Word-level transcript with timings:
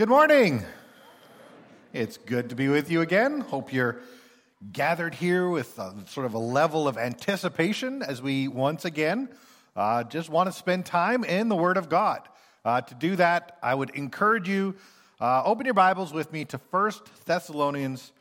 Good 0.00 0.08
morning. 0.08 0.64
It's 1.92 2.16
good 2.16 2.48
to 2.48 2.54
be 2.54 2.68
with 2.68 2.90
you 2.90 3.02
again. 3.02 3.40
Hope 3.42 3.70
you're 3.70 4.00
gathered 4.72 5.14
here 5.14 5.46
with 5.46 5.78
a, 5.78 5.94
sort 6.06 6.24
of 6.24 6.32
a 6.32 6.38
level 6.38 6.88
of 6.88 6.96
anticipation 6.96 8.02
as 8.02 8.22
we 8.22 8.48
once 8.48 8.86
again 8.86 9.28
uh, 9.76 10.04
just 10.04 10.30
want 10.30 10.46
to 10.46 10.52
spend 10.54 10.86
time 10.86 11.22
in 11.22 11.50
the 11.50 11.54
Word 11.54 11.76
of 11.76 11.90
God. 11.90 12.22
Uh, 12.64 12.80
to 12.80 12.94
do 12.94 13.14
that, 13.16 13.58
I 13.62 13.74
would 13.74 13.90
encourage 13.90 14.48
you 14.48 14.74
uh, 15.20 15.42
open 15.44 15.66
your 15.66 15.74
Bibles 15.74 16.14
with 16.14 16.32
me 16.32 16.46
to 16.46 16.58
1 16.70 16.92
Thessalonians 17.26 18.12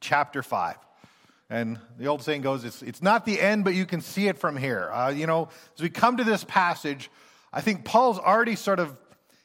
chapter 0.00 0.42
5. 0.42 0.76
And 1.50 1.78
the 1.98 2.08
old 2.08 2.24
saying 2.24 2.42
goes, 2.42 2.64
it's, 2.64 2.82
it's 2.82 3.00
not 3.00 3.24
the 3.24 3.40
end, 3.40 3.62
but 3.62 3.76
you 3.76 3.86
can 3.86 4.00
see 4.00 4.26
it 4.26 4.38
from 4.38 4.56
here. 4.56 4.90
Uh, 4.90 5.10
you 5.10 5.28
know, 5.28 5.50
as 5.76 5.82
we 5.84 5.88
come 5.88 6.16
to 6.16 6.24
this 6.24 6.42
passage, 6.42 7.12
I 7.52 7.60
think 7.60 7.84
Paul's 7.84 8.18
already 8.18 8.56
sort 8.56 8.80
of 8.80 8.98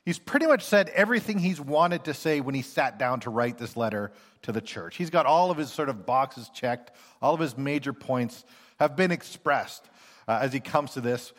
He's 0.05 0.19
pretty 0.19 0.47
much 0.47 0.63
said 0.63 0.89
everything 0.89 1.39
he's 1.39 1.61
wanted 1.61 2.05
to 2.05 2.13
say 2.13 2.41
when 2.41 2.55
he 2.55 2.61
sat 2.61 2.99
down 2.99 3.21
to 3.21 3.29
write 3.29 3.57
this 3.57 3.77
letter 3.77 4.11
to 4.41 4.51
the 4.51 4.59
church. 4.59 4.97
He's 4.97 5.09
got 5.09 5.25
all 5.25 5.49
of 5.49 5.57
his 5.57 5.71
sort 5.71 5.87
of 5.87 6.05
boxes 6.05 6.49
checked, 6.49 6.91
all 7.21 7.33
of 7.33 7.39
his 7.39 7.57
major 7.57 7.93
points 7.93 8.43
have 8.79 8.95
been 8.97 9.11
expressed 9.11 9.89
uh, 10.27 10.39
as 10.41 10.51
he 10.51 10.59
comes 10.59 10.93
to 10.93 11.01
this. 11.01 11.31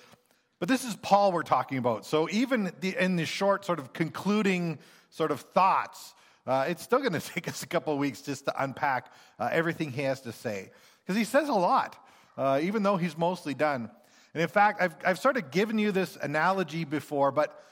But 0.60 0.68
this 0.68 0.84
is 0.84 0.96
Paul 0.96 1.32
we're 1.32 1.42
talking 1.42 1.76
about. 1.76 2.06
So 2.06 2.28
even 2.30 2.72
the, 2.80 2.96
in 2.98 3.16
the 3.16 3.26
short, 3.26 3.66
sort 3.66 3.78
of 3.78 3.92
concluding 3.92 4.78
sort 5.10 5.30
of 5.30 5.40
thoughts, 5.40 6.14
uh, 6.46 6.64
it's 6.68 6.82
still 6.82 7.00
going 7.00 7.12
to 7.20 7.20
take 7.20 7.48
us 7.48 7.62
a 7.62 7.66
couple 7.66 7.92
of 7.92 7.98
weeks 7.98 8.22
just 8.22 8.46
to 8.46 8.62
unpack 8.62 9.12
uh, 9.38 9.50
everything 9.52 9.90
he 9.90 10.02
has 10.02 10.22
to 10.22 10.32
say. 10.32 10.70
Because 11.04 11.18
he 11.18 11.24
says 11.24 11.50
a 11.50 11.54
lot, 11.54 12.02
uh, 12.38 12.60
even 12.62 12.82
though 12.82 12.96
he's 12.96 13.18
mostly 13.18 13.52
done. 13.52 13.90
And 14.32 14.42
in 14.42 14.48
fact, 14.48 14.80
I've, 14.80 14.96
I've 15.04 15.18
sort 15.18 15.36
of 15.36 15.50
given 15.50 15.78
you 15.78 15.92
this 15.92 16.16
analogy 16.16 16.84
before, 16.84 17.30
but 17.30 17.62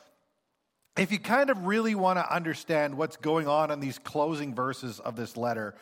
if 0.97 1.11
you 1.11 1.19
kind 1.19 1.51
of 1.51 1.67
really 1.67 1.95
want 1.95 2.19
to 2.19 2.35
understand 2.35 2.97
what's 2.97 3.17
going 3.17 3.49
on 3.49 3.71
in 3.71 3.81
these 3.81 3.99
closing 3.99 4.55
verses 4.55 5.01
of 5.01 5.17
this 5.17 5.37
letter, 5.37 5.75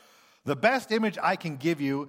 the 0.44 0.56
best 0.56 0.92
image 0.92 1.18
I 1.20 1.36
can 1.36 1.56
give 1.56 1.80
you 1.80 2.08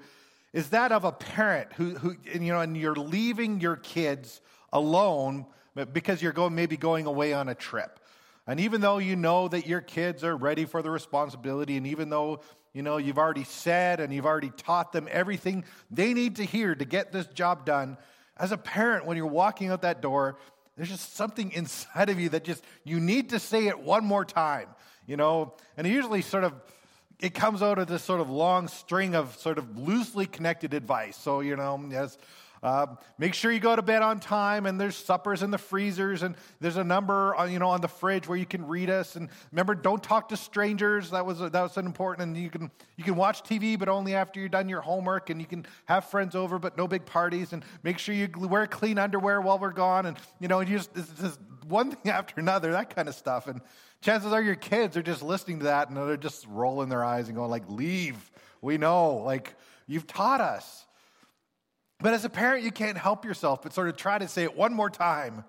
is 0.53 0.69
that 0.69 0.91
of 0.91 1.03
a 1.03 1.11
parent 1.11 1.73
who, 1.73 1.91
who 1.95 2.15
you 2.33 2.51
know, 2.51 2.59
and 2.59 2.75
you're 2.77 2.95
leaving 2.95 3.59
your 3.59 3.77
kids 3.77 4.41
alone 4.71 5.45
because 5.93 6.21
you're 6.21 6.33
going, 6.33 6.53
maybe 6.53 6.77
going 6.77 7.05
away 7.05 7.33
on 7.33 7.49
a 7.49 7.55
trip. 7.55 7.99
And 8.45 8.59
even 8.59 8.81
though 8.81 8.97
you 8.97 9.15
know 9.15 9.47
that 9.47 9.65
your 9.65 9.81
kids 9.81 10.23
are 10.23 10.35
ready 10.35 10.65
for 10.65 10.81
the 10.81 10.89
responsibility, 10.89 11.77
and 11.77 11.87
even 11.87 12.09
though 12.09 12.41
you 12.73 12.81
know 12.81 12.97
you've 12.97 13.17
already 13.17 13.43
said 13.43 13.99
and 13.99 14.13
you've 14.13 14.25
already 14.25 14.49
taught 14.49 14.91
them 14.91 15.07
everything 15.09 15.63
they 15.89 16.13
need 16.13 16.37
to 16.37 16.43
hear 16.43 16.75
to 16.75 16.85
get 16.85 17.11
this 17.11 17.27
job 17.27 17.65
done, 17.65 17.97
as 18.37 18.51
a 18.51 18.57
parent, 18.57 19.05
when 19.05 19.17
you're 19.17 19.27
walking 19.27 19.69
out 19.69 19.83
that 19.83 20.01
door, 20.01 20.37
there's 20.75 20.89
just 20.89 21.15
something 21.15 21.51
inside 21.51 22.09
of 22.09 22.19
you 22.19 22.29
that 22.29 22.43
just, 22.43 22.63
you 22.83 22.99
need 22.99 23.29
to 23.29 23.39
say 23.39 23.67
it 23.67 23.79
one 23.79 24.05
more 24.05 24.25
time, 24.25 24.67
you 25.05 25.17
know? 25.17 25.53
And 25.77 25.85
it 25.85 25.91
usually 25.91 26.21
sort 26.21 26.43
of, 26.43 26.53
it 27.19 27.33
comes 27.33 27.61
out 27.61 27.77
of 27.77 27.87
this 27.87 28.03
sort 28.03 28.21
of 28.21 28.29
long 28.29 28.67
string 28.67 29.13
of 29.13 29.35
sort 29.37 29.57
of 29.57 29.77
loosely 29.77 30.25
connected 30.25 30.73
advice. 30.73 31.17
So, 31.17 31.41
you 31.41 31.55
know, 31.55 31.79
yes, 31.89 32.17
uh, 32.63 32.85
make 33.17 33.33
sure 33.33 33.51
you 33.51 33.59
go 33.59 33.75
to 33.75 33.81
bed 33.81 34.03
on 34.03 34.19
time, 34.19 34.67
and 34.67 34.79
there's 34.79 34.95
suppers 34.95 35.41
in 35.41 35.49
the 35.49 35.57
freezers, 35.57 36.21
and 36.21 36.35
there's 36.59 36.77
a 36.77 36.83
number, 36.83 37.33
on, 37.35 37.51
you 37.51 37.57
know, 37.57 37.69
on 37.69 37.81
the 37.81 37.87
fridge 37.87 38.27
where 38.27 38.37
you 38.37 38.45
can 38.45 38.67
read 38.67 38.89
us. 38.89 39.15
And 39.15 39.29
remember, 39.51 39.73
don't 39.73 40.03
talk 40.03 40.29
to 40.29 40.37
strangers. 40.37 41.09
That 41.09 41.25
was 41.25 41.39
that 41.39 41.53
was 41.53 41.77
important. 41.77 42.27
And 42.27 42.37
you 42.37 42.51
can 42.51 42.69
you 42.97 43.03
can 43.03 43.15
watch 43.15 43.41
TV, 43.43 43.79
but 43.79 43.89
only 43.89 44.13
after 44.13 44.39
you're 44.39 44.49
done 44.49 44.69
your 44.69 44.81
homework. 44.81 45.31
And 45.31 45.41
you 45.41 45.47
can 45.47 45.65
have 45.85 46.05
friends 46.05 46.35
over, 46.35 46.59
but 46.59 46.77
no 46.77 46.87
big 46.87 47.05
parties. 47.05 47.51
And 47.51 47.65
make 47.81 47.97
sure 47.97 48.13
you 48.13 48.29
wear 48.37 48.67
clean 48.67 48.99
underwear 48.99 49.41
while 49.41 49.57
we're 49.57 49.71
gone. 49.71 50.05
And 50.05 50.17
you 50.39 50.47
know, 50.47 50.59
you 50.59 50.77
just, 50.77 50.91
it's 50.95 51.09
just 51.19 51.39
one 51.67 51.91
thing 51.91 52.11
after 52.11 52.39
another, 52.39 52.71
that 52.73 52.95
kind 52.95 53.07
of 53.07 53.15
stuff. 53.15 53.47
And 53.47 53.61
chances 54.01 54.33
are 54.33 54.41
your 54.41 54.55
kids 54.55 54.95
are 54.97 55.03
just 55.03 55.23
listening 55.23 55.59
to 55.59 55.65
that, 55.65 55.87
and 55.87 55.97
they're 55.97 56.15
just 56.15 56.45
rolling 56.47 56.89
their 56.89 57.03
eyes 57.03 57.27
and 57.27 57.35
going 57.35 57.49
like, 57.49 57.67
"Leave." 57.69 58.31
We 58.63 58.77
know, 58.77 59.15
like 59.15 59.55
you've 59.87 60.05
taught 60.05 60.39
us. 60.39 60.85
But 62.01 62.13
as 62.13 62.25
a 62.25 62.29
parent, 62.29 62.63
you 62.63 62.71
can't 62.71 62.97
help 62.97 63.25
yourself 63.25 63.61
but 63.61 63.73
sort 63.73 63.89
of 63.89 63.95
try 63.95 64.17
to 64.17 64.27
say 64.27 64.43
it 64.43 64.55
one 64.55 64.73
more 64.73 64.89
time. 64.89 65.43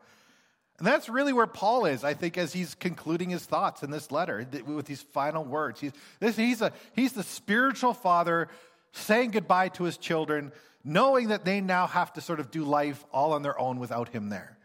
And 0.78 0.86
that's 0.86 1.08
really 1.08 1.32
where 1.32 1.46
Paul 1.46 1.86
is, 1.86 2.02
I 2.02 2.14
think, 2.14 2.36
as 2.36 2.52
he's 2.52 2.74
concluding 2.74 3.30
his 3.30 3.44
thoughts 3.44 3.82
in 3.82 3.90
this 3.90 4.10
letter 4.10 4.46
with 4.66 4.86
these 4.86 5.02
final 5.02 5.44
words. 5.44 5.80
He's, 5.80 5.92
this, 6.18 6.36
he's, 6.36 6.60
a, 6.60 6.72
he's 6.94 7.12
the 7.12 7.22
spiritual 7.22 7.94
father 7.94 8.48
saying 8.92 9.30
goodbye 9.30 9.68
to 9.70 9.84
his 9.84 9.96
children, 9.96 10.52
knowing 10.84 11.28
that 11.28 11.44
they 11.44 11.60
now 11.60 11.86
have 11.86 12.12
to 12.14 12.20
sort 12.20 12.40
of 12.40 12.50
do 12.50 12.64
life 12.64 13.04
all 13.12 13.32
on 13.32 13.42
their 13.42 13.58
own 13.58 13.78
without 13.78 14.08
him 14.08 14.28
there. 14.28 14.58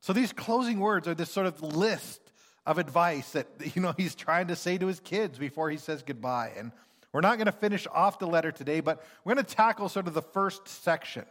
So 0.00 0.12
these 0.12 0.32
closing 0.32 0.78
words 0.78 1.08
are 1.08 1.14
this 1.14 1.30
sort 1.30 1.46
of 1.46 1.62
list 1.62 2.20
of 2.66 2.78
advice 2.78 3.30
that 3.32 3.46
you 3.74 3.82
know 3.82 3.94
he's 3.96 4.14
trying 4.14 4.48
to 4.48 4.56
say 4.56 4.78
to 4.78 4.86
his 4.86 5.00
kids 5.00 5.38
before 5.38 5.70
he 5.70 5.76
says 5.76 6.02
goodbye. 6.02 6.52
And 6.56 6.72
we're 7.12 7.20
not 7.20 7.36
going 7.36 7.46
to 7.46 7.52
finish 7.52 7.86
off 7.92 8.18
the 8.18 8.26
letter 8.26 8.52
today, 8.52 8.80
but 8.80 9.02
we're 9.24 9.34
going 9.34 9.44
to 9.44 9.54
tackle 9.54 9.88
sort 9.88 10.06
of 10.06 10.14
the 10.14 10.22
first 10.22 10.68
section 10.68 11.24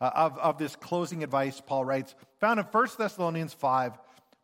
uh, 0.00 0.10
of, 0.14 0.38
of 0.38 0.58
this 0.58 0.74
closing 0.76 1.22
advice 1.22 1.60
Paul 1.64 1.84
writes, 1.84 2.14
found 2.40 2.58
in 2.58 2.66
1 2.66 2.88
Thessalonians 2.98 3.52
5, 3.52 3.92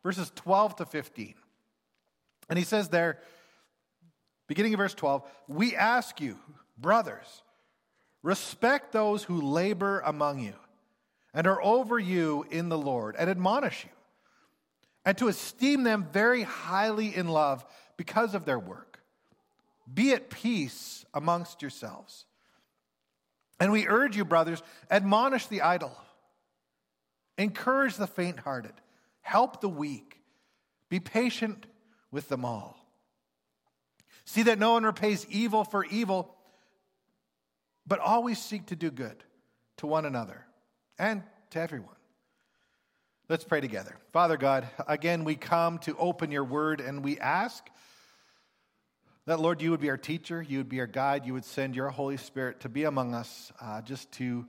verses 0.02 0.30
12 0.36 0.76
to 0.76 0.86
15. 0.86 1.34
And 2.48 2.58
he 2.58 2.64
says 2.64 2.88
there, 2.88 3.18
beginning 4.46 4.74
of 4.74 4.78
verse 4.78 4.94
12, 4.94 5.22
we 5.48 5.74
ask 5.74 6.20
you, 6.20 6.38
brothers, 6.78 7.42
respect 8.22 8.92
those 8.92 9.24
who 9.24 9.40
labor 9.40 10.00
among 10.04 10.38
you 10.38 10.54
and 11.34 11.46
are 11.46 11.62
over 11.62 11.98
you 11.98 12.46
in 12.50 12.68
the 12.68 12.78
Lord 12.78 13.16
and 13.18 13.28
admonish 13.28 13.84
you, 13.84 13.90
and 15.04 15.18
to 15.18 15.28
esteem 15.28 15.82
them 15.82 16.06
very 16.12 16.42
highly 16.42 17.14
in 17.14 17.28
love 17.28 17.64
because 17.96 18.34
of 18.34 18.44
their 18.44 18.58
work. 18.58 18.95
Be 19.92 20.12
at 20.12 20.30
peace 20.30 21.04
amongst 21.14 21.62
yourselves. 21.62 22.24
And 23.58 23.72
we 23.72 23.86
urge 23.86 24.16
you, 24.16 24.24
brothers, 24.24 24.62
admonish 24.90 25.46
the 25.46 25.62
idle, 25.62 25.96
encourage 27.38 27.96
the 27.96 28.06
faint 28.06 28.40
hearted, 28.40 28.74
help 29.22 29.60
the 29.60 29.68
weak, 29.68 30.20
be 30.88 31.00
patient 31.00 31.66
with 32.10 32.28
them 32.28 32.44
all. 32.44 32.76
See 34.24 34.42
that 34.42 34.58
no 34.58 34.72
one 34.72 34.84
repays 34.84 35.26
evil 35.30 35.64
for 35.64 35.84
evil, 35.84 36.34
but 37.86 38.00
always 38.00 38.42
seek 38.42 38.66
to 38.66 38.76
do 38.76 38.90
good 38.90 39.22
to 39.78 39.86
one 39.86 40.04
another 40.04 40.44
and 40.98 41.22
to 41.50 41.60
everyone. 41.60 41.90
Let's 43.28 43.44
pray 43.44 43.60
together. 43.60 43.96
Father 44.12 44.36
God, 44.36 44.68
again, 44.86 45.24
we 45.24 45.34
come 45.34 45.78
to 45.80 45.96
open 45.96 46.30
your 46.30 46.44
word 46.44 46.80
and 46.80 47.02
we 47.02 47.18
ask 47.18 47.68
that, 49.26 49.40
Lord, 49.40 49.60
you 49.60 49.72
would 49.72 49.80
be 49.80 49.90
our 49.90 49.96
teacher, 49.96 50.40
you 50.40 50.58
would 50.58 50.68
be 50.68 50.78
our 50.80 50.86
guide, 50.86 51.26
you 51.26 51.32
would 51.34 51.44
send 51.44 51.74
your 51.74 51.88
Holy 51.88 52.16
Spirit 52.16 52.60
to 52.60 52.68
be 52.68 52.84
among 52.84 53.12
us, 53.12 53.52
uh, 53.60 53.82
just 53.82 54.10
to 54.12 54.46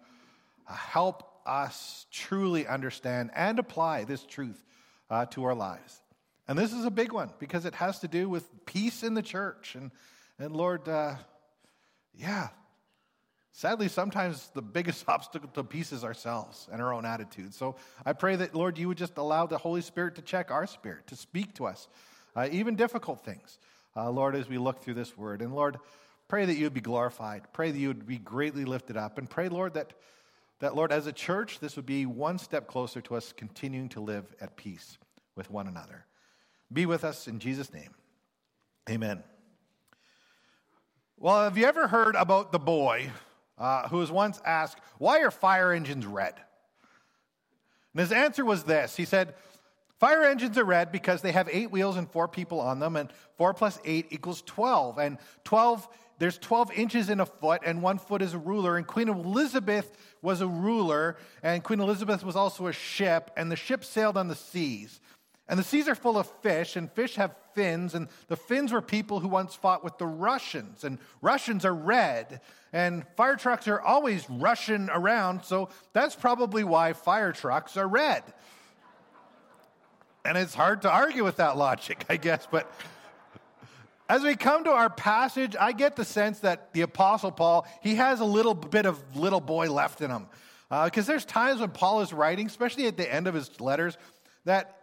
uh, 0.68 0.74
help 0.74 1.24
us 1.48 2.06
truly 2.12 2.68
understand 2.68 3.32
and 3.34 3.58
apply 3.58 4.04
this 4.04 4.24
truth 4.24 4.64
uh, 5.10 5.26
to 5.28 5.44
our 5.46 5.56
lives. 5.56 6.02
And 6.48 6.58
this 6.58 6.74
is 6.74 6.86
a 6.86 6.92
big 6.92 7.12
one 7.12 7.32
because 7.40 7.66
it 7.66 7.74
has 7.76 8.00
to 8.00 8.08
do 8.08 8.30
with 8.30 8.48
peace 8.66 9.02
in 9.02 9.16
the 9.16 9.24
church. 9.24 9.74
And, 9.74 9.92
and 10.38 10.56
Lord, 10.56 10.88
uh, 10.88 11.16
yeah, 12.14 12.50
sadly, 13.54 13.88
sometimes 13.88 14.50
the 14.54 14.62
biggest 14.62 15.06
obstacle 15.10 15.50
to 15.56 15.64
peace 15.64 15.92
is 15.92 16.04
ourselves 16.04 16.70
and 16.72 16.84
our 16.84 16.94
own 16.94 17.04
attitude. 17.04 17.56
So 17.56 17.78
I 18.06 18.14
pray 18.14 18.36
that, 18.36 18.54
Lord, 18.54 18.78
you 18.78 18.88
would 18.90 18.98
just 18.98 19.18
allow 19.18 19.48
the 19.48 19.58
Holy 19.58 19.82
Spirit 19.82 20.16
to 20.16 20.22
check 20.22 20.52
our 20.52 20.68
spirit, 20.68 21.08
to 21.08 21.16
speak 21.16 21.56
to 21.56 21.66
us, 21.66 21.88
uh, 22.36 22.48
even 22.52 22.76
difficult 22.76 23.26
things 23.26 23.58
uh, 23.98 24.10
Lord, 24.12 24.36
as 24.36 24.48
we 24.48 24.58
look 24.58 24.82
through 24.82 24.94
this 24.94 25.18
word. 25.18 25.42
And 25.42 25.54
Lord, 25.54 25.78
pray 26.28 26.46
that 26.46 26.56
you 26.56 26.66
would 26.66 26.74
be 26.74 26.82
glorified. 26.82 27.44
Pray 27.52 27.72
that 27.72 27.80
you 27.80 27.88
would 27.88 28.06
be 28.06 28.20
greatly 28.20 28.64
lifted 28.64 28.96
up. 28.96 29.18
And 29.18 29.30
pray, 29.30 29.50
Lord, 29.50 29.74
that, 29.74 29.94
that, 30.60 30.76
Lord, 30.76 30.92
as 30.92 31.08
a 31.08 31.12
church, 31.12 31.60
this 31.60 31.76
would 31.76 31.86
be 31.86 32.06
one 32.06 32.38
step 32.38 32.68
closer 32.68 33.02
to 33.02 33.16
us 33.16 33.34
continuing 33.34 33.90
to 33.90 34.00
live 34.00 34.26
at 34.40 34.56
peace 34.56 34.98
with 35.36 35.50
one 35.50 35.68
another. 35.68 36.06
Be 36.72 36.86
with 36.86 37.04
us 37.04 37.28
in 37.28 37.40
Jesus' 37.40 37.74
name. 37.74 37.96
Amen. 38.90 39.24
Well, 41.18 41.44
have 41.44 41.58
you 41.58 41.66
ever 41.66 41.88
heard 41.88 42.16
about 42.16 42.52
the 42.52 42.60
boy 42.60 43.10
uh, 43.58 43.88
who 43.88 43.98
was 43.98 44.12
once 44.12 44.40
asked, 44.46 44.78
Why 45.00 45.22
are 45.22 45.32
fire 45.32 45.72
engines 45.72 46.06
red? 46.06 46.36
And 47.94 48.02
his 48.02 48.12
answer 48.12 48.46
was 48.46 48.64
this 48.66 48.96
He 48.96 49.06
said, 49.06 49.34
Fire 50.00 50.24
engines 50.24 50.58
are 50.58 50.64
red 50.64 50.92
because 50.92 51.22
they 51.22 51.32
have 51.32 51.50
eight 51.52 51.72
wheels 51.72 51.98
and 51.98 52.10
four 52.10 52.28
people 52.28 52.60
on 52.60 52.80
them, 52.80 52.96
and 52.96 53.12
four 53.38 53.54
plus 53.54 53.80
eight 53.84 54.08
equals 54.12 54.44
12. 54.46 55.00
And 55.00 55.18
12, 55.44 55.88
there's 56.20 56.38
12 56.38 56.72
inches 56.74 57.10
in 57.10 57.20
a 57.20 57.26
foot, 57.26 57.62
and 57.66 57.82
one 57.82 57.98
foot 57.98 58.22
is 58.22 58.34
a 58.34 58.38
ruler. 58.38 58.78
And 58.78 58.86
Queen 58.86 59.10
Elizabeth 59.10 59.92
was 60.22 60.42
a 60.42 60.48
ruler, 60.48 61.18
and 61.42 61.64
Queen 61.64 61.80
Elizabeth 61.80 62.24
was 62.24 62.36
also 62.36 62.68
a 62.68 62.74
ship, 62.74 63.32
and 63.36 63.52
the 63.52 63.56
ship 63.56 63.84
sailed 63.84 64.18
on 64.18 64.28
the 64.28 64.36
seas. 64.36 65.00
And 65.50 65.58
the 65.58 65.64
seas 65.64 65.88
are 65.88 65.96
full 65.96 66.18
of 66.18 66.30
fish, 66.42 66.76
and 66.76 66.92
fish 66.92 67.16
have 67.16 67.36
fins, 67.56 67.96
and 67.96 68.08
the 68.28 68.36
Finns 68.36 68.72
were 68.72 68.82
people 68.82 69.20
who 69.20 69.30
once 69.30 69.56
fought 69.56 69.84
with 69.84 69.98
the 69.98 70.06
Russians, 70.06 70.84
and 70.84 71.00
Russians 71.22 71.66
are 71.66 71.74
red, 71.74 72.42
and 72.74 73.04
fire 73.16 73.38
trucks 73.38 73.68
are 73.68 73.82
always 73.82 74.30
rushing 74.30 74.90
around, 74.92 75.44
so 75.44 75.70
that's 75.94 76.16
probably 76.16 76.64
why 76.64 76.94
fire 76.94 77.32
trucks 77.32 77.78
are 77.78 77.88
red. 77.88 78.24
And 80.28 80.38
it's 80.38 80.54
hard 80.54 80.82
to 80.82 80.92
argue 80.92 81.24
with 81.24 81.38
that 81.38 81.56
logic, 81.56 82.06
I 82.10 82.18
guess. 82.18 82.46
But 82.52 82.70
as 84.10 84.24
we 84.24 84.36
come 84.36 84.66
to 84.66 84.72
our 84.72 84.90
passage, 84.90 85.56
I 85.58 85.72
get 85.72 85.96
the 85.96 86.04
sense 86.04 86.40
that 86.40 86.74
the 86.74 86.82
Apostle 86.82 87.32
Paul, 87.32 87.66
he 87.82 87.96
has 87.96 88.20
a 88.20 88.26
little 88.26 88.54
bit 88.54 88.86
of 88.86 89.02
little 89.16 89.40
boy 89.40 89.72
left 89.72 90.02
in 90.02 90.12
him. 90.12 90.28
Because 90.70 91.08
uh, 91.08 91.14
there's 91.14 91.24
times 91.24 91.62
when 91.62 91.70
Paul 91.70 92.02
is 92.02 92.12
writing, 92.12 92.46
especially 92.48 92.88
at 92.88 92.98
the 92.98 93.12
end 93.12 93.28
of 93.28 93.36
his 93.36 93.62
letters, 93.62 93.98
that 94.44 94.77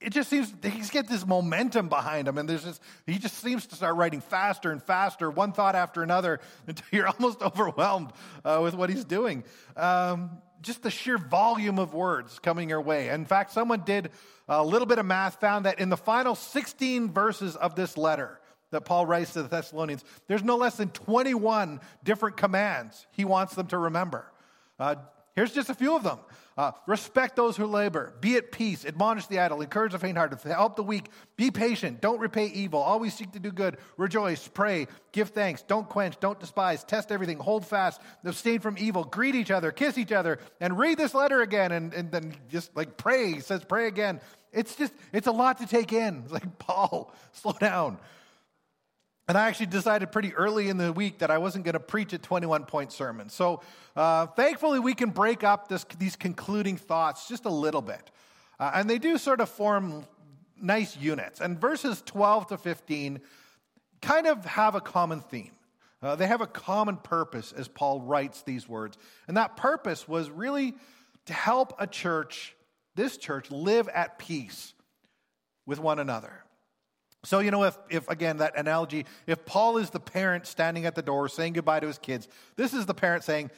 it 0.00 0.10
just 0.10 0.28
seems 0.28 0.52
he's 0.62 0.90
get 0.90 1.08
this 1.08 1.26
momentum 1.26 1.88
behind 1.88 2.28
him, 2.28 2.38
and 2.38 2.48
there's 2.48 2.64
just 2.64 2.82
he 3.06 3.18
just 3.18 3.38
seems 3.38 3.66
to 3.66 3.74
start 3.76 3.96
writing 3.96 4.20
faster 4.20 4.70
and 4.70 4.82
faster, 4.82 5.30
one 5.30 5.52
thought 5.52 5.74
after 5.74 6.02
another, 6.02 6.40
until 6.66 6.86
you're 6.92 7.08
almost 7.08 7.42
overwhelmed 7.42 8.12
uh, 8.44 8.60
with 8.62 8.74
what 8.74 8.90
he's 8.90 9.04
doing. 9.04 9.44
Um, 9.76 10.38
just 10.62 10.82
the 10.82 10.90
sheer 10.90 11.18
volume 11.18 11.78
of 11.78 11.94
words 11.94 12.38
coming 12.38 12.68
your 12.68 12.80
way. 12.80 13.08
In 13.08 13.24
fact, 13.24 13.52
someone 13.52 13.82
did 13.84 14.10
a 14.48 14.64
little 14.64 14.86
bit 14.86 14.98
of 14.98 15.06
math, 15.06 15.40
found 15.40 15.66
that 15.66 15.78
in 15.78 15.90
the 15.90 15.96
final 15.96 16.34
16 16.34 17.12
verses 17.12 17.56
of 17.56 17.74
this 17.74 17.96
letter 17.96 18.40
that 18.70 18.82
Paul 18.82 19.06
writes 19.06 19.34
to 19.34 19.42
the 19.42 19.48
Thessalonians, 19.48 20.04
there's 20.28 20.42
no 20.42 20.56
less 20.56 20.76
than 20.76 20.90
21 20.90 21.80
different 22.04 22.36
commands 22.36 23.06
he 23.12 23.24
wants 23.24 23.54
them 23.54 23.66
to 23.68 23.78
remember. 23.78 24.30
Uh, 24.78 24.96
here's 25.34 25.52
just 25.52 25.70
a 25.70 25.74
few 25.74 25.94
of 25.94 26.02
them. 26.02 26.18
Uh, 26.56 26.72
respect 26.86 27.36
those 27.36 27.54
who 27.54 27.66
labor. 27.66 28.14
Be 28.20 28.36
at 28.36 28.50
peace. 28.50 28.86
Admonish 28.86 29.26
the 29.26 29.40
idle. 29.40 29.60
Encourage 29.60 29.92
the 29.92 29.98
faint-hearted. 29.98 30.40
Help 30.40 30.76
the 30.76 30.82
weak. 30.82 31.10
Be 31.36 31.50
patient. 31.50 32.00
Don't 32.00 32.18
repay 32.18 32.46
evil. 32.46 32.80
Always 32.80 33.12
seek 33.12 33.32
to 33.32 33.38
do 33.38 33.52
good. 33.52 33.76
Rejoice. 33.98 34.48
Pray. 34.48 34.86
Give 35.12 35.28
thanks. 35.28 35.60
Don't 35.62 35.86
quench. 35.86 36.18
Don't 36.18 36.40
despise. 36.40 36.82
Test 36.82 37.12
everything. 37.12 37.38
Hold 37.38 37.66
fast. 37.66 38.00
Abstain 38.24 38.60
from 38.60 38.76
evil. 38.78 39.04
Greet 39.04 39.34
each 39.34 39.50
other. 39.50 39.70
Kiss 39.70 39.98
each 39.98 40.12
other. 40.12 40.38
And 40.58 40.78
read 40.78 40.96
this 40.96 41.14
letter 41.14 41.42
again. 41.42 41.72
And, 41.72 41.92
and 41.92 42.10
then 42.10 42.34
just 42.48 42.74
like 42.74 42.96
pray. 42.96 43.34
He 43.34 43.40
says 43.40 43.62
pray 43.62 43.86
again. 43.86 44.20
It's 44.50 44.74
just, 44.76 44.94
it's 45.12 45.26
a 45.26 45.32
lot 45.32 45.58
to 45.58 45.66
take 45.66 45.92
in. 45.92 46.22
It's 46.24 46.32
like, 46.38 46.58
Paul, 46.58 47.12
slow 47.32 47.52
down. 47.52 47.98
And 49.28 49.36
I 49.36 49.48
actually 49.48 49.66
decided 49.66 50.12
pretty 50.12 50.34
early 50.34 50.68
in 50.68 50.76
the 50.76 50.92
week 50.92 51.18
that 51.18 51.30
I 51.30 51.38
wasn't 51.38 51.64
going 51.64 51.72
to 51.72 51.80
preach 51.80 52.12
a 52.12 52.18
21 52.18 52.64
point 52.64 52.92
sermon. 52.92 53.28
So 53.28 53.60
uh, 53.96 54.26
thankfully, 54.26 54.78
we 54.78 54.94
can 54.94 55.10
break 55.10 55.42
up 55.42 55.68
this, 55.68 55.84
these 55.98 56.14
concluding 56.14 56.76
thoughts 56.76 57.28
just 57.28 57.44
a 57.44 57.50
little 57.50 57.82
bit. 57.82 58.10
Uh, 58.60 58.70
and 58.74 58.88
they 58.88 58.98
do 58.98 59.18
sort 59.18 59.40
of 59.40 59.48
form 59.48 60.06
nice 60.60 60.96
units. 60.96 61.40
And 61.40 61.60
verses 61.60 62.02
12 62.06 62.48
to 62.48 62.58
15 62.58 63.20
kind 64.00 64.26
of 64.28 64.44
have 64.44 64.74
a 64.74 64.80
common 64.80 65.20
theme. 65.20 65.50
Uh, 66.00 66.14
they 66.14 66.26
have 66.26 66.40
a 66.40 66.46
common 66.46 66.96
purpose 66.96 67.52
as 67.52 67.66
Paul 67.66 68.00
writes 68.00 68.42
these 68.42 68.68
words. 68.68 68.96
And 69.26 69.36
that 69.36 69.56
purpose 69.56 70.06
was 70.06 70.30
really 70.30 70.74
to 71.26 71.32
help 71.32 71.74
a 71.80 71.86
church, 71.86 72.54
this 72.94 73.16
church, 73.16 73.50
live 73.50 73.88
at 73.88 74.18
peace 74.18 74.74
with 75.64 75.80
one 75.80 75.98
another. 75.98 76.44
So, 77.26 77.40
you 77.40 77.50
know, 77.50 77.64
if, 77.64 77.76
if 77.90 78.08
again, 78.08 78.36
that 78.36 78.56
analogy, 78.56 79.04
if 79.26 79.44
Paul 79.44 79.78
is 79.78 79.90
the 79.90 79.98
parent 79.98 80.46
standing 80.46 80.86
at 80.86 80.94
the 80.94 81.02
door 81.02 81.28
saying 81.28 81.54
goodbye 81.54 81.80
to 81.80 81.86
his 81.88 81.98
kids, 81.98 82.28
this 82.54 82.72
is 82.72 82.86
the 82.86 82.94
parent 82.94 83.24
saying, 83.24 83.50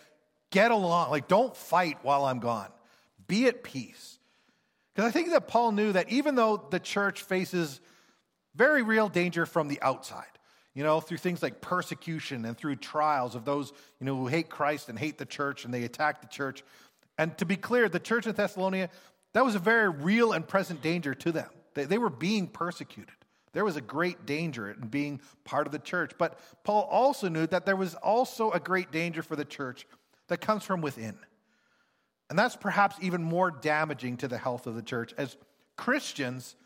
get 0.51 0.71
along. 0.71 1.11
Like, 1.11 1.29
don't 1.29 1.55
fight 1.55 1.99
while 2.03 2.25
I'm 2.25 2.41
gone. 2.41 2.71
Be 3.27 3.47
at 3.47 3.63
peace. 3.63 4.19
Because 4.95 5.07
I 5.07 5.13
think 5.13 5.31
that 5.31 5.49
Paul 5.49 5.73
knew 5.73 5.93
that 5.93 6.09
even 6.09 6.35
though 6.35 6.57
the 6.57 6.81
church 6.81 7.23
faces 7.23 7.81
very 8.55 8.83
real 8.83 9.11
danger 9.11 9.45
from 9.45 9.69
the 9.69 9.83
outside, 9.83 10.25
you 10.75 10.83
know, 10.83 11.01
through 11.01 11.19
things 11.19 11.43
like 11.43 11.61
persecution 11.61 12.47
and 12.47 12.57
through 12.57 12.77
trials 12.77 13.35
of 13.35 13.45
those, 13.45 13.75
you 14.01 14.07
know, 14.07 14.17
who 14.17 14.29
hate 14.29 14.49
Christ 14.49 14.89
and 14.89 14.99
hate 14.99 15.19
the 15.19 15.27
church 15.27 15.67
and 15.67 15.75
they 15.75 15.85
attack 15.85 16.23
the 16.23 16.29
church. 16.29 16.65
And 17.19 17.37
to 17.37 17.45
be 17.45 17.57
clear, 17.57 17.91
the 17.91 18.01
church 18.01 18.27
in 18.27 18.35
Thessalonica, 18.35 18.91
that 19.35 19.45
was 19.45 19.55
a 19.55 19.59
very 19.61 19.91
real 19.91 20.33
and 20.33 20.49
present 20.49 20.81
danger 20.81 21.15
to 21.17 21.33
them. 21.33 21.51
They, 21.75 21.85
they 21.85 21.99
were 21.99 22.09
being 22.09 22.47
persecuted. 22.47 23.13
There 23.53 23.65
was 23.65 23.77
a 23.77 23.81
great 23.81 24.27
danger 24.27 24.71
in 24.71 24.89
being 24.89 25.21
part 25.45 25.67
of 25.67 25.73
the 25.73 25.79
church. 25.79 26.13
But 26.19 26.39
Paul 26.65 26.89
also 26.91 27.29
knew 27.29 27.47
that 27.47 27.67
there 27.67 27.77
was 27.77 27.95
also 27.95 28.51
a 28.51 28.61
great 28.61 28.93
danger 28.93 29.23
for 29.23 29.37
the 29.37 29.45
church 29.45 29.87
that 30.29 30.41
comes 30.41 30.65
from 30.65 30.81
within. 30.81 31.19
And 32.31 32.39
that's 32.39 32.57
perhaps 32.57 32.97
even 33.01 33.23
more 33.23 33.51
damaging 33.51 34.19
to 34.19 34.29
the 34.29 34.39
health 34.39 34.67
of 34.67 34.75
the 34.75 34.83
church 34.83 35.15
as 35.17 35.37
Christians 35.77 36.57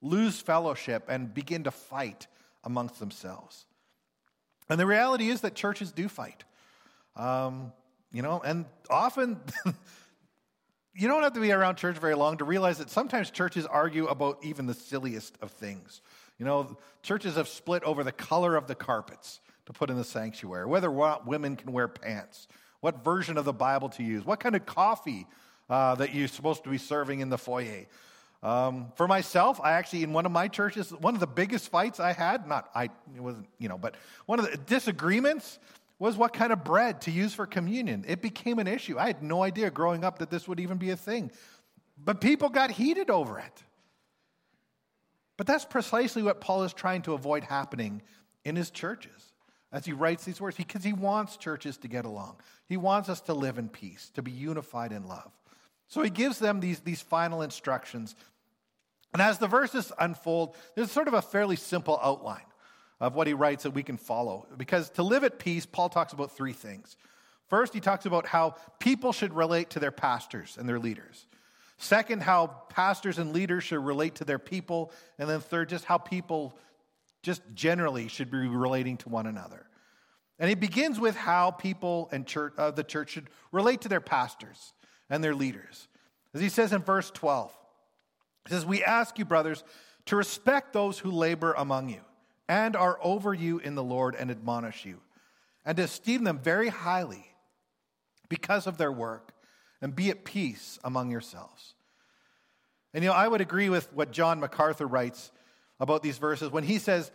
lose 0.00 0.40
fellowship 0.40 1.04
and 1.08 1.32
begin 1.32 1.64
to 1.64 1.70
fight 1.70 2.26
amongst 2.64 2.98
themselves. 2.98 3.66
And 4.68 4.80
the 4.80 4.86
reality 4.86 5.28
is 5.28 5.42
that 5.42 5.54
churches 5.54 5.92
do 5.92 6.08
fight. 6.08 6.44
Um, 7.14 7.72
you 8.12 8.22
know, 8.22 8.40
and 8.44 8.66
often 8.90 9.40
you 10.94 11.08
don't 11.08 11.22
have 11.22 11.34
to 11.34 11.40
be 11.40 11.52
around 11.52 11.76
church 11.76 11.96
very 11.96 12.14
long 12.14 12.38
to 12.38 12.44
realize 12.44 12.78
that 12.78 12.90
sometimes 12.90 13.30
churches 13.30 13.64
argue 13.66 14.06
about 14.06 14.38
even 14.42 14.66
the 14.66 14.74
silliest 14.74 15.36
of 15.40 15.50
things. 15.50 16.00
You 16.42 16.46
know, 16.46 16.76
churches 17.04 17.36
have 17.36 17.46
split 17.46 17.84
over 17.84 18.02
the 18.02 18.10
color 18.10 18.56
of 18.56 18.66
the 18.66 18.74
carpets 18.74 19.40
to 19.66 19.72
put 19.72 19.90
in 19.90 19.96
the 19.96 20.02
sanctuary, 20.02 20.66
whether 20.66 20.90
women 20.90 21.54
can 21.54 21.70
wear 21.70 21.86
pants, 21.86 22.48
what 22.80 23.04
version 23.04 23.38
of 23.38 23.44
the 23.44 23.52
Bible 23.52 23.90
to 23.90 24.02
use, 24.02 24.26
what 24.26 24.40
kind 24.40 24.56
of 24.56 24.66
coffee 24.66 25.28
uh, 25.70 25.94
that 25.94 26.12
you're 26.12 26.26
supposed 26.26 26.64
to 26.64 26.70
be 26.70 26.78
serving 26.78 27.20
in 27.20 27.28
the 27.28 27.38
foyer. 27.38 27.86
Um, 28.42 28.90
for 28.96 29.06
myself, 29.06 29.60
I 29.62 29.74
actually, 29.74 30.02
in 30.02 30.12
one 30.12 30.26
of 30.26 30.32
my 30.32 30.48
churches, 30.48 30.90
one 30.90 31.14
of 31.14 31.20
the 31.20 31.28
biggest 31.28 31.68
fights 31.68 32.00
I 32.00 32.12
had, 32.12 32.48
not 32.48 32.68
I, 32.74 32.86
it 33.14 33.20
wasn't, 33.20 33.46
you 33.60 33.68
know, 33.68 33.78
but 33.78 33.94
one 34.26 34.40
of 34.40 34.50
the 34.50 34.56
disagreements 34.56 35.60
was 36.00 36.16
what 36.16 36.32
kind 36.32 36.52
of 36.52 36.64
bread 36.64 37.02
to 37.02 37.12
use 37.12 37.32
for 37.32 37.46
communion. 37.46 38.04
It 38.08 38.20
became 38.20 38.58
an 38.58 38.66
issue. 38.66 38.98
I 38.98 39.06
had 39.06 39.22
no 39.22 39.44
idea 39.44 39.70
growing 39.70 40.02
up 40.02 40.18
that 40.18 40.28
this 40.28 40.48
would 40.48 40.58
even 40.58 40.76
be 40.76 40.90
a 40.90 40.96
thing. 40.96 41.30
But 42.04 42.20
people 42.20 42.48
got 42.48 42.72
heated 42.72 43.10
over 43.10 43.38
it. 43.38 43.62
But 45.42 45.48
that's 45.48 45.64
precisely 45.64 46.22
what 46.22 46.40
Paul 46.40 46.62
is 46.62 46.72
trying 46.72 47.02
to 47.02 47.14
avoid 47.14 47.42
happening 47.42 48.02
in 48.44 48.54
his 48.54 48.70
churches 48.70 49.32
as 49.72 49.84
he 49.84 49.92
writes 49.92 50.24
these 50.24 50.40
words, 50.40 50.56
because 50.56 50.84
he 50.84 50.92
wants 50.92 51.36
churches 51.36 51.78
to 51.78 51.88
get 51.88 52.04
along. 52.04 52.36
He 52.68 52.76
wants 52.76 53.08
us 53.08 53.20
to 53.22 53.34
live 53.34 53.58
in 53.58 53.68
peace, 53.68 54.12
to 54.14 54.22
be 54.22 54.30
unified 54.30 54.92
in 54.92 55.08
love. 55.08 55.32
So 55.88 56.00
he 56.00 56.10
gives 56.10 56.38
them 56.38 56.60
these, 56.60 56.78
these 56.78 57.02
final 57.02 57.42
instructions. 57.42 58.14
And 59.12 59.20
as 59.20 59.38
the 59.38 59.48
verses 59.48 59.90
unfold, 59.98 60.54
there's 60.76 60.92
sort 60.92 61.08
of 61.08 61.14
a 61.14 61.20
fairly 61.20 61.56
simple 61.56 61.98
outline 62.00 62.46
of 63.00 63.16
what 63.16 63.26
he 63.26 63.34
writes 63.34 63.64
that 63.64 63.72
we 63.72 63.82
can 63.82 63.96
follow. 63.96 64.46
Because 64.56 64.90
to 64.90 65.02
live 65.02 65.24
at 65.24 65.40
peace, 65.40 65.66
Paul 65.66 65.88
talks 65.88 66.12
about 66.12 66.30
three 66.30 66.52
things. 66.52 66.96
First, 67.48 67.74
he 67.74 67.80
talks 67.80 68.06
about 68.06 68.26
how 68.26 68.54
people 68.78 69.12
should 69.12 69.34
relate 69.34 69.70
to 69.70 69.80
their 69.80 69.90
pastors 69.90 70.56
and 70.56 70.68
their 70.68 70.78
leaders. 70.78 71.26
Second, 71.82 72.22
how 72.22 72.46
pastors 72.68 73.18
and 73.18 73.32
leaders 73.32 73.64
should 73.64 73.84
relate 73.84 74.14
to 74.14 74.24
their 74.24 74.38
people. 74.38 74.92
And 75.18 75.28
then 75.28 75.40
third, 75.40 75.68
just 75.68 75.84
how 75.84 75.98
people 75.98 76.56
just 77.24 77.42
generally 77.54 78.06
should 78.06 78.30
be 78.30 78.38
relating 78.46 78.98
to 78.98 79.08
one 79.08 79.26
another. 79.26 79.66
And 80.38 80.48
it 80.48 80.60
begins 80.60 81.00
with 81.00 81.16
how 81.16 81.50
people 81.50 82.08
and 82.12 82.24
church, 82.24 82.52
uh, 82.56 82.70
the 82.70 82.84
church 82.84 83.10
should 83.10 83.26
relate 83.50 83.80
to 83.80 83.88
their 83.88 84.00
pastors 84.00 84.74
and 85.10 85.24
their 85.24 85.34
leaders. 85.34 85.88
As 86.32 86.40
he 86.40 86.48
says 86.48 86.72
in 86.72 86.82
verse 86.82 87.10
12, 87.10 87.52
he 88.46 88.54
says, 88.54 88.64
We 88.64 88.84
ask 88.84 89.18
you, 89.18 89.24
brothers, 89.24 89.64
to 90.06 90.14
respect 90.14 90.72
those 90.72 91.00
who 91.00 91.10
labor 91.10 91.52
among 91.52 91.88
you 91.88 92.02
and 92.48 92.76
are 92.76 93.00
over 93.02 93.34
you 93.34 93.58
in 93.58 93.74
the 93.74 93.82
Lord 93.82 94.14
and 94.14 94.30
admonish 94.30 94.84
you, 94.84 95.00
and 95.64 95.76
to 95.78 95.82
esteem 95.82 96.22
them 96.22 96.38
very 96.38 96.68
highly 96.68 97.26
because 98.28 98.68
of 98.68 98.78
their 98.78 98.92
work 98.92 99.31
and 99.82 99.94
be 99.94 100.10
at 100.10 100.24
peace 100.24 100.78
among 100.84 101.10
yourselves. 101.10 101.74
And 102.94 103.02
you 103.02 103.10
know, 103.10 103.16
I 103.16 103.28
would 103.28 103.40
agree 103.40 103.68
with 103.68 103.92
what 103.92 104.12
John 104.12 104.40
MacArthur 104.40 104.86
writes 104.86 105.30
about 105.80 106.02
these 106.02 106.18
verses 106.18 106.50
when 106.50 106.64
he 106.64 106.78
says, 106.78 107.10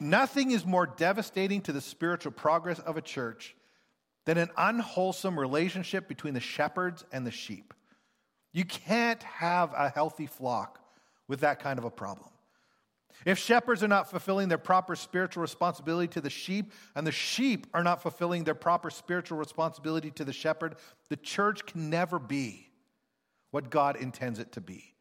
Nothing 0.00 0.50
is 0.50 0.66
more 0.66 0.86
devastating 0.86 1.60
to 1.62 1.72
the 1.72 1.80
spiritual 1.80 2.32
progress 2.32 2.80
of 2.80 2.96
a 2.96 3.02
church 3.02 3.54
than 4.24 4.38
an 4.38 4.50
unwholesome 4.56 5.38
relationship 5.38 6.08
between 6.08 6.34
the 6.34 6.40
shepherds 6.40 7.04
and 7.12 7.24
the 7.24 7.30
sheep. 7.30 7.72
You 8.52 8.64
can't 8.64 9.22
have 9.22 9.72
a 9.76 9.88
healthy 9.88 10.26
flock 10.26 10.80
with 11.28 11.40
that 11.40 11.60
kind 11.60 11.78
of 11.78 11.84
a 11.84 11.90
problem. 11.90 12.30
If 13.24 13.38
shepherds 13.38 13.82
are 13.82 13.88
not 13.88 14.10
fulfilling 14.10 14.48
their 14.48 14.58
proper 14.58 14.96
spiritual 14.96 15.42
responsibility 15.42 16.08
to 16.08 16.20
the 16.20 16.30
sheep, 16.30 16.72
and 16.94 17.06
the 17.06 17.12
sheep 17.12 17.66
are 17.72 17.84
not 17.84 18.02
fulfilling 18.02 18.44
their 18.44 18.54
proper 18.54 18.90
spiritual 18.90 19.38
responsibility 19.38 20.10
to 20.12 20.24
the 20.24 20.32
shepherd, 20.32 20.76
the 21.08 21.16
church 21.16 21.64
can 21.66 21.90
never 21.90 22.18
be 22.18 22.68
what 23.50 23.70
God 23.70 23.96
intends 23.96 24.38
it 24.38 24.52
to 24.52 24.60
be. 24.60 24.94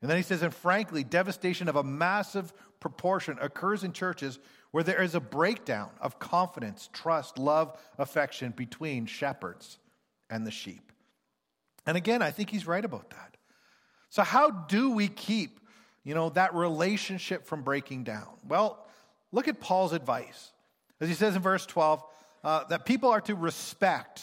And 0.00 0.10
then 0.10 0.18
he 0.18 0.22
says, 0.22 0.42
and 0.42 0.54
frankly, 0.54 1.02
devastation 1.02 1.68
of 1.68 1.76
a 1.76 1.82
massive 1.82 2.52
proportion 2.78 3.38
occurs 3.40 3.84
in 3.84 3.92
churches 3.92 4.38
where 4.70 4.84
there 4.84 5.02
is 5.02 5.14
a 5.14 5.20
breakdown 5.20 5.90
of 6.00 6.18
confidence, 6.18 6.90
trust, 6.92 7.38
love, 7.38 7.80
affection 7.96 8.52
between 8.54 9.06
shepherds 9.06 9.78
and 10.28 10.46
the 10.46 10.50
sheep. 10.50 10.92
And 11.86 11.96
again, 11.96 12.22
I 12.22 12.30
think 12.30 12.50
he's 12.50 12.66
right 12.66 12.84
about 12.84 13.10
that. 13.10 13.36
So, 14.10 14.22
how 14.22 14.50
do 14.50 14.90
we 14.90 15.08
keep 15.08 15.60
you 16.04 16.14
know, 16.14 16.28
that 16.30 16.54
relationship 16.54 17.46
from 17.46 17.62
breaking 17.62 18.04
down? 18.04 18.28
Well, 18.46 18.86
look 19.32 19.48
at 19.48 19.60
Paul's 19.60 19.92
advice. 19.92 20.52
As 21.00 21.08
he 21.08 21.14
says 21.14 21.34
in 21.34 21.42
verse 21.42 21.66
12, 21.66 22.02
uh, 22.44 22.64
that 22.64 22.84
people 22.84 23.10
are 23.10 23.20
to 23.22 23.34
respect 23.34 24.22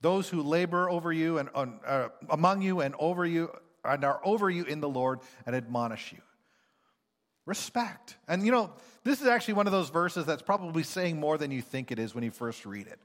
those 0.00 0.28
who 0.28 0.42
labor 0.42 0.90
over 0.90 1.12
you 1.12 1.38
and 1.38 1.48
uh, 1.54 2.08
among 2.28 2.60
you 2.62 2.80
and 2.80 2.94
over 2.98 3.24
you 3.24 3.50
and 3.84 4.04
are 4.04 4.20
over 4.24 4.50
you 4.50 4.64
in 4.64 4.80
the 4.80 4.88
Lord 4.88 5.20
and 5.46 5.56
admonish 5.56 6.12
you. 6.12 6.18
respect. 7.46 8.16
And 8.28 8.44
you 8.44 8.52
know, 8.52 8.72
this 9.04 9.20
is 9.20 9.28
actually 9.28 9.54
one 9.54 9.66
of 9.66 9.72
those 9.72 9.88
verses 9.88 10.26
that's 10.26 10.42
probably 10.42 10.82
saying 10.82 11.18
more 11.18 11.38
than 11.38 11.50
you 11.50 11.62
think 11.62 11.92
it 11.92 11.98
is 11.98 12.14
when 12.14 12.24
you 12.24 12.32
first 12.32 12.66
read 12.66 12.88
it. 12.88 12.98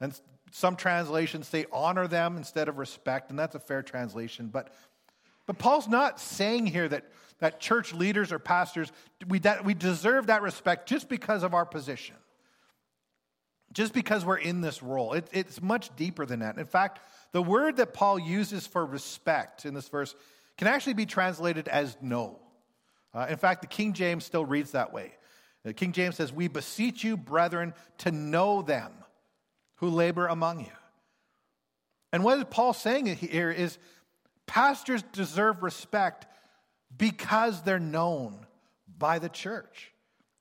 And 0.00 0.18
some 0.50 0.76
translations 0.76 1.48
say 1.48 1.64
honor 1.72 2.06
them 2.06 2.36
instead 2.36 2.68
of 2.68 2.76
respect, 2.78 3.30
and 3.30 3.38
that's 3.38 3.54
a 3.54 3.58
fair 3.58 3.82
translation. 3.82 4.48
But, 4.48 4.74
but 5.52 5.58
Paul's 5.58 5.86
not 5.86 6.18
saying 6.18 6.64
here 6.64 6.88
that, 6.88 7.04
that 7.40 7.60
church 7.60 7.92
leaders 7.92 8.32
or 8.32 8.38
pastors, 8.38 8.90
we, 9.28 9.38
that 9.40 9.66
we 9.66 9.74
deserve 9.74 10.28
that 10.28 10.40
respect 10.40 10.88
just 10.88 11.10
because 11.10 11.42
of 11.42 11.52
our 11.52 11.66
position, 11.66 12.16
just 13.70 13.92
because 13.92 14.24
we're 14.24 14.38
in 14.38 14.62
this 14.62 14.82
role. 14.82 15.12
It, 15.12 15.28
it's 15.30 15.60
much 15.60 15.94
deeper 15.94 16.24
than 16.24 16.40
that. 16.40 16.56
In 16.56 16.64
fact, 16.64 17.00
the 17.32 17.42
word 17.42 17.76
that 17.76 17.92
Paul 17.92 18.18
uses 18.18 18.66
for 18.66 18.86
respect 18.86 19.66
in 19.66 19.74
this 19.74 19.90
verse 19.90 20.14
can 20.56 20.68
actually 20.68 20.94
be 20.94 21.04
translated 21.04 21.68
as 21.68 21.98
know. 22.00 22.38
Uh, 23.12 23.26
in 23.28 23.36
fact, 23.36 23.60
the 23.60 23.66
King 23.66 23.92
James 23.92 24.24
still 24.24 24.46
reads 24.46 24.70
that 24.70 24.90
way. 24.94 25.12
The 25.64 25.74
King 25.74 25.92
James 25.92 26.16
says, 26.16 26.32
We 26.32 26.48
beseech 26.48 27.04
you, 27.04 27.18
brethren, 27.18 27.74
to 27.98 28.10
know 28.10 28.62
them 28.62 28.90
who 29.76 29.90
labor 29.90 30.28
among 30.28 30.60
you. 30.60 30.72
And 32.10 32.24
what 32.24 32.50
Paul 32.50 32.72
saying 32.72 33.04
here 33.04 33.50
is 33.50 33.76
pastors 34.46 35.02
deserve 35.12 35.62
respect 35.62 36.26
because 36.96 37.62
they're 37.62 37.78
known 37.78 38.46
by 38.98 39.18
the 39.18 39.28
church. 39.28 39.92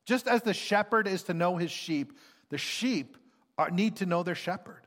Just 0.05 0.27
as 0.27 0.41
the 0.41 0.53
shepherd 0.53 1.08
is 1.08 1.24
to 1.24 1.34
know 1.34 1.58
his 1.58 1.72
sheep, 1.72 2.13
the 2.50 2.58
sheep 2.58 3.17
are, 3.58 3.70
need 3.70 3.98
to 3.98 4.05
know 4.05 4.24
their 4.24 4.36
shepherd. 4.36 4.81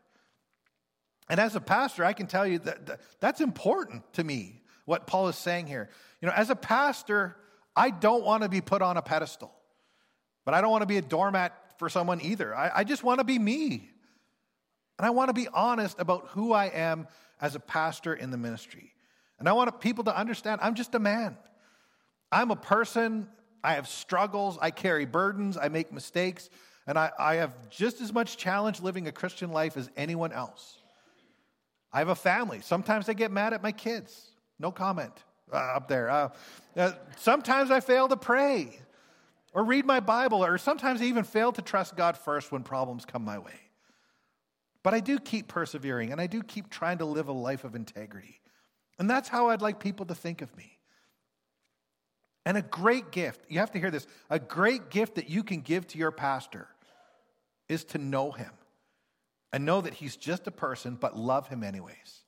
And 1.28 1.40
as 1.40 1.56
a 1.56 1.60
pastor, 1.60 2.04
I 2.04 2.12
can 2.12 2.26
tell 2.26 2.46
you 2.46 2.58
that, 2.60 2.86
that 2.86 3.00
that's 3.20 3.40
important 3.40 4.12
to 4.14 4.24
me, 4.24 4.62
what 4.84 5.06
Paul 5.06 5.28
is 5.28 5.36
saying 5.36 5.66
here. 5.66 5.88
You 6.20 6.28
know, 6.28 6.34
as 6.34 6.50
a 6.50 6.56
pastor, 6.56 7.36
I 7.74 7.90
don't 7.90 8.24
want 8.24 8.42
to 8.42 8.48
be 8.48 8.60
put 8.60 8.82
on 8.82 8.96
a 8.96 9.02
pedestal, 9.02 9.52
but 10.44 10.54
I 10.54 10.60
don't 10.60 10.70
want 10.70 10.82
to 10.82 10.86
be 10.86 10.98
a 10.98 11.02
doormat 11.02 11.54
for 11.78 11.88
someone 11.88 12.20
either. 12.20 12.54
I, 12.54 12.70
I 12.74 12.84
just 12.84 13.02
want 13.02 13.20
to 13.20 13.24
be 13.24 13.38
me. 13.38 13.90
And 14.98 15.06
I 15.06 15.10
want 15.10 15.28
to 15.28 15.32
be 15.32 15.48
honest 15.48 15.98
about 15.98 16.28
who 16.28 16.52
I 16.52 16.66
am 16.66 17.08
as 17.40 17.54
a 17.54 17.60
pastor 17.60 18.14
in 18.14 18.30
the 18.30 18.36
ministry. 18.36 18.93
And 19.44 19.48
I 19.50 19.52
want 19.52 19.78
people 19.78 20.04
to 20.04 20.18
understand 20.18 20.62
I'm 20.62 20.74
just 20.74 20.94
a 20.94 20.98
man. 20.98 21.36
I'm 22.32 22.50
a 22.50 22.56
person. 22.56 23.28
I 23.62 23.74
have 23.74 23.86
struggles. 23.86 24.56
I 24.58 24.70
carry 24.70 25.04
burdens. 25.04 25.58
I 25.58 25.68
make 25.68 25.92
mistakes. 25.92 26.48
And 26.86 26.98
I, 26.98 27.12
I 27.18 27.34
have 27.34 27.68
just 27.68 28.00
as 28.00 28.10
much 28.10 28.38
challenge 28.38 28.80
living 28.80 29.06
a 29.06 29.12
Christian 29.12 29.52
life 29.52 29.76
as 29.76 29.90
anyone 29.98 30.32
else. 30.32 30.78
I 31.92 31.98
have 31.98 32.08
a 32.08 32.14
family. 32.14 32.62
Sometimes 32.62 33.10
I 33.10 33.12
get 33.12 33.30
mad 33.30 33.52
at 33.52 33.62
my 33.62 33.70
kids. 33.70 34.30
No 34.58 34.72
comment 34.72 35.12
uh, 35.52 35.56
up 35.56 35.88
there. 35.88 36.08
Uh, 36.08 36.28
uh, 36.74 36.92
sometimes 37.18 37.70
I 37.70 37.80
fail 37.80 38.08
to 38.08 38.16
pray 38.16 38.78
or 39.52 39.62
read 39.62 39.84
my 39.84 40.00
Bible, 40.00 40.42
or 40.42 40.56
sometimes 40.56 41.02
I 41.02 41.04
even 41.04 41.24
fail 41.24 41.52
to 41.52 41.60
trust 41.60 41.96
God 41.96 42.16
first 42.16 42.50
when 42.50 42.62
problems 42.62 43.04
come 43.04 43.26
my 43.26 43.38
way. 43.38 43.60
But 44.82 44.94
I 44.94 45.00
do 45.00 45.18
keep 45.18 45.48
persevering 45.48 46.12
and 46.12 46.20
I 46.20 46.28
do 46.28 46.42
keep 46.42 46.70
trying 46.70 46.96
to 46.98 47.04
live 47.04 47.28
a 47.28 47.32
life 47.32 47.64
of 47.64 47.74
integrity. 47.74 48.40
And 48.98 49.10
that's 49.10 49.28
how 49.28 49.48
I'd 49.48 49.62
like 49.62 49.80
people 49.80 50.06
to 50.06 50.14
think 50.14 50.42
of 50.42 50.56
me. 50.56 50.78
And 52.46 52.56
a 52.56 52.62
great 52.62 53.10
gift, 53.10 53.40
you 53.48 53.58
have 53.60 53.72
to 53.72 53.78
hear 53.78 53.90
this 53.90 54.06
a 54.28 54.38
great 54.38 54.90
gift 54.90 55.14
that 55.14 55.30
you 55.30 55.42
can 55.42 55.60
give 55.60 55.86
to 55.88 55.98
your 55.98 56.10
pastor 56.10 56.68
is 57.68 57.84
to 57.84 57.98
know 57.98 58.30
him 58.30 58.50
and 59.52 59.64
know 59.64 59.80
that 59.80 59.94
he's 59.94 60.16
just 60.16 60.46
a 60.46 60.50
person, 60.50 60.96
but 61.00 61.16
love 61.16 61.48
him 61.48 61.62
anyways. 61.62 62.24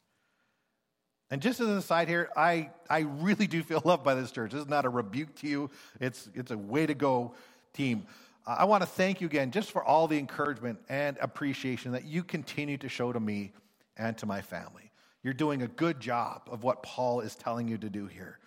And 1.31 1.43
just 1.43 1.61
as 1.61 1.69
an 1.69 1.77
aside 1.77 2.09
here, 2.09 2.31
I, 2.37 2.71
I 2.89 3.01
really 3.01 3.47
do 3.47 3.63
feel 3.63 3.83
loved 3.85 4.05
by 4.05 4.15
this 4.15 4.31
church. 4.31 4.53
This 4.53 4.63
is 4.63 4.69
not 4.69 4.85
a 4.85 4.89
rebuke 4.89 5.35
to 5.37 5.49
you, 5.49 5.71
it's, 6.01 6.29
it's 6.35 6.51
a 6.51 6.59
way 6.59 6.87
to 6.87 6.95
go 6.95 7.35
team. 7.75 8.07
I 8.47 8.65
want 8.65 8.83
to 8.83 8.87
thank 8.87 9.21
you 9.21 9.27
again 9.27 9.51
just 9.51 9.73
for 9.73 9.83
all 9.83 10.07
the 10.07 10.19
encouragement 10.19 10.79
and 10.89 11.19
appreciation 11.21 11.93
that 11.93 12.05
you 12.05 12.23
continue 12.23 12.79
to 12.79 12.89
show 12.89 13.13
to 13.13 13.19
me 13.19 13.53
and 13.97 14.17
to 14.19 14.27
my 14.27 14.41
family. 14.41 14.86
You're 15.27 15.35
doing 15.35 15.61
a 15.63 15.67
good 15.67 15.99
job 15.99 16.43
of 16.53 16.63
what 16.63 16.85
Paul 16.85 17.19
is 17.19 17.35
telling 17.35 17.67
you 17.67 17.77
to 17.79 17.91
do 17.91 18.07
here. 18.07 18.39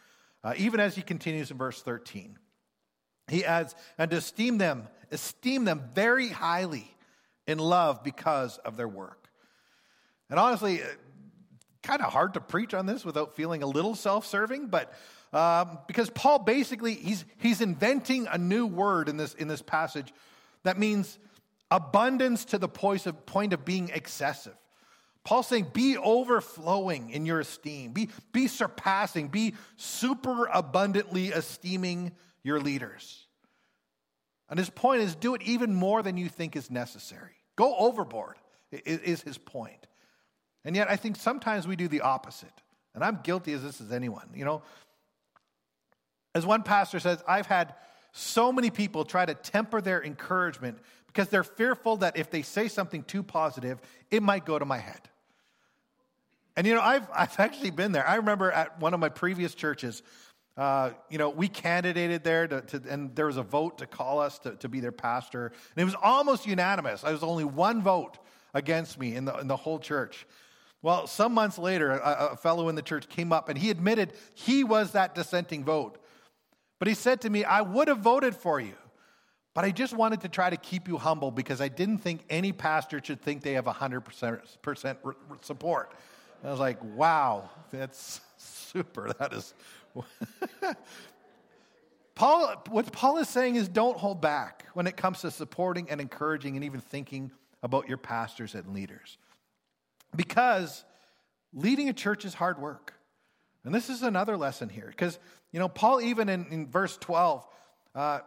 Uh, 0.46 0.54
even 0.56 0.80
as 0.80 0.96
he 0.96 1.02
continues 1.02 1.52
in 1.52 1.58
verse 1.58 1.82
13, 1.82 2.40
he 3.28 3.44
adds, 3.44 3.76
and 3.98 4.10
to 4.12 4.16
esteem 4.16 4.60
them, 4.60 4.88
esteem 5.12 5.66
them 5.66 5.90
very 5.94 6.30
highly 6.30 6.90
in 7.46 7.58
love 7.58 8.02
because 8.02 8.60
of 8.60 8.78
their 8.78 8.88
work. 8.88 9.28
And 10.30 10.40
honestly, 10.40 10.80
kind 11.84 12.02
of 12.02 12.14
hard 12.14 12.36
to 12.36 12.40
preach 12.40 12.74
on 12.74 12.86
this 12.86 13.04
without 13.04 13.36
feeling 13.36 13.62
a 13.62 13.68
little 13.68 13.94
self-serving, 13.94 14.68
but 14.68 14.94
um, 15.34 15.80
because 15.86 16.10
Paul 16.10 16.40
basically 16.40 16.94
he's 16.94 17.26
he's 17.40 17.60
inventing 17.60 18.26
a 18.28 18.38
new 18.38 18.66
word 18.66 19.10
in 19.10 19.18
this 19.18 19.34
in 19.34 19.50
this 19.50 19.62
passage 19.62 20.14
that 20.64 20.80
means 20.80 21.20
abundance 21.70 22.46
to 22.46 22.58
the 22.58 22.70
point 22.70 23.06
of 23.06 23.26
point 23.26 23.52
of 23.52 23.66
being 23.66 23.90
excessive. 23.94 24.56
Paul's 25.26 25.48
saying, 25.48 25.68
be 25.74 25.98
overflowing 25.98 27.10
in 27.12 27.26
your 27.26 27.40
esteem, 27.40 27.92
be, 27.92 28.10
be 28.32 28.48
surpassing, 28.48 29.28
be 29.28 29.54
super 29.76 30.46
abundantly 30.46 31.28
esteeming 31.28 32.14
your 32.44 32.60
leaders. 32.60 33.28
And 34.50 34.58
his 34.58 34.70
point 34.70 35.02
is, 35.02 35.16
do 35.16 35.36
it 35.36 35.42
even 35.44 35.74
more 35.74 36.02
than 36.02 36.18
you 36.18 36.30
think 36.30 36.56
is 36.56 36.72
necessary. 36.72 37.36
Go 37.56 37.76
overboard, 37.76 38.38
is 38.72 39.22
his 39.22 39.38
point. 39.38 39.88
And 40.66 40.76
yet, 40.76 40.90
I 40.90 40.96
think 40.96 41.16
sometimes 41.16 41.68
we 41.68 41.76
do 41.76 41.88
the 41.88 42.02
opposite. 42.02 42.52
And 42.96 43.04
I'm 43.04 43.20
guilty 43.24 43.54
as 43.54 43.64
this 43.64 43.80
as 43.80 43.92
anyone. 43.92 44.30
You 44.34 44.46
know, 44.46 44.62
as 46.34 46.46
one 46.46 46.64
pastor 46.64 47.00
says, 47.00 47.24
I've 47.28 47.46
had 47.46 47.76
so 48.12 48.52
many 48.52 48.70
people 48.70 49.06
try 49.06 49.26
to 49.26 49.34
temper 49.34 49.82
their 49.82 50.04
encouragement 50.04 50.80
because 51.10 51.30
they're 51.30 51.44
fearful 51.44 51.98
that 51.98 52.18
if 52.18 52.30
they 52.30 52.44
say 52.44 52.68
something 52.68 53.04
too 53.04 53.24
positive, 53.24 53.82
it 54.12 54.22
might 54.22 54.46
go 54.46 54.58
to 54.60 54.66
my 54.66 54.78
head. 54.78 55.02
And 56.56 56.68
you 56.68 56.76
know, 56.76 56.82
I've, 56.82 57.08
I've 57.14 57.40
actually 57.40 57.72
been 57.72 57.92
there. 57.92 58.08
I 58.08 58.16
remember 58.16 58.52
at 58.52 58.80
one 58.80 58.94
of 58.94 59.00
my 59.00 59.10
previous 59.10 59.56
churches, 59.56 60.04
uh, 60.56 60.92
you 61.10 61.18
know, 61.18 61.30
we 61.30 61.48
candidated 61.48 62.24
there 62.24 62.48
to, 62.48 62.62
to, 62.62 62.82
and 62.90 63.16
there 63.16 63.28
was 63.28 63.38
a 63.38 63.44
vote 63.44 63.80
to 63.80 63.88
call 63.88 64.20
us 64.20 64.40
to, 64.40 64.56
to 64.58 64.70
be 64.70 64.80
their 64.82 64.92
pastor. 64.92 65.48
And 65.48 65.82
it 65.82 65.86
was 65.86 65.96
almost 66.02 66.46
unanimous. 66.46 67.04
I 67.04 67.12
was 67.12 67.24
only 67.24 67.46
one 67.46 67.82
vote 67.82 68.18
against 68.54 69.00
me 69.00 69.16
in 69.16 69.26
the, 69.26 69.38
in 69.38 69.48
the 69.48 69.56
whole 69.56 69.80
church. 69.80 70.28
Well, 70.82 71.08
some 71.08 71.34
months 71.34 71.58
later, 71.58 71.92
a, 71.92 72.30
a 72.32 72.36
fellow 72.38 72.70
in 72.70 72.76
the 72.76 72.82
church 72.82 73.10
came 73.10 73.34
up 73.34 73.50
and 73.50 73.58
he 73.58 73.70
admitted 73.70 74.14
he 74.34 74.64
was 74.64 74.92
that 74.92 75.16
dissenting 75.16 75.64
vote. 75.64 75.98
But 76.78 76.88
he 76.88 76.94
said 76.94 77.22
to 77.22 77.30
me, 77.30 77.44
I 77.44 77.62
would 77.62 77.88
have 77.88 78.00
voted 78.00 78.36
for 78.36 78.60
you, 78.60 78.76
but 79.54 79.66
I 79.66 79.72
just 79.72 79.94
wanted 79.94 80.22
to 80.22 80.30
try 80.30 80.50
to 80.50 80.58
keep 80.58 80.88
you 80.88 80.98
humble 80.98 81.32
because 81.32 81.60
I 81.60 81.68
didn't 81.68 82.00
think 82.00 82.24
any 82.30 82.52
pastor 82.52 83.02
should 83.04 83.22
think 83.22 83.42
they 83.44 83.54
have 83.54 83.66
100% 83.66 84.42
support. 85.42 85.94
I 86.44 86.52
was 86.52 86.60
like, 86.60 86.84
wow, 86.96 87.50
that's 87.72 88.22
super. 88.38 89.12
That 89.20 89.34
is. 89.34 89.54
Paul, 92.16 92.64
what 92.70 92.92
Paul 92.92 93.18
is 93.18 93.30
saying 93.30 93.56
is 93.56 93.68
don't 93.68 93.98
hold 93.98 94.22
back 94.22 94.66
when 94.74 94.88
it 94.88 94.98
comes 94.98 95.22
to 95.22 95.32
supporting 95.32 95.90
and 95.90 96.00
encouraging 96.00 96.56
and 96.56 96.64
even 96.66 96.82
thinking 96.82 97.32
about 97.64 97.88
your 97.88 97.98
pastors 97.98 98.56
and 98.56 98.74
leaders. 98.74 99.18
Because 100.16 100.84
leading 101.54 101.90
a 101.90 101.94
church 101.94 102.26
is 102.26 102.34
hard 102.34 102.60
work. 102.60 102.94
And 103.64 103.74
this 103.74 103.90
is 103.90 104.04
another 104.04 104.38
lesson 104.38 104.70
here. 104.70 104.88
Because, 104.88 105.20
you 105.52 105.60
know, 105.60 105.68
Paul, 105.68 106.02
even 106.02 106.30
in, 106.30 106.46
in 106.52 106.68
verse 106.68 106.98
12, 106.98 107.46
uh, 107.96 108.20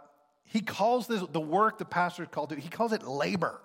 he 0.53 0.61
calls 0.61 1.07
this 1.07 1.23
the 1.33 1.41
work 1.41 1.79
the 1.79 1.87
pastor 1.87 2.25
is 2.25 2.29
called 2.31 2.51
to, 2.51 2.57
he 2.57 2.69
calls 2.69 2.93
it 2.93 3.03
labor. 3.03 3.59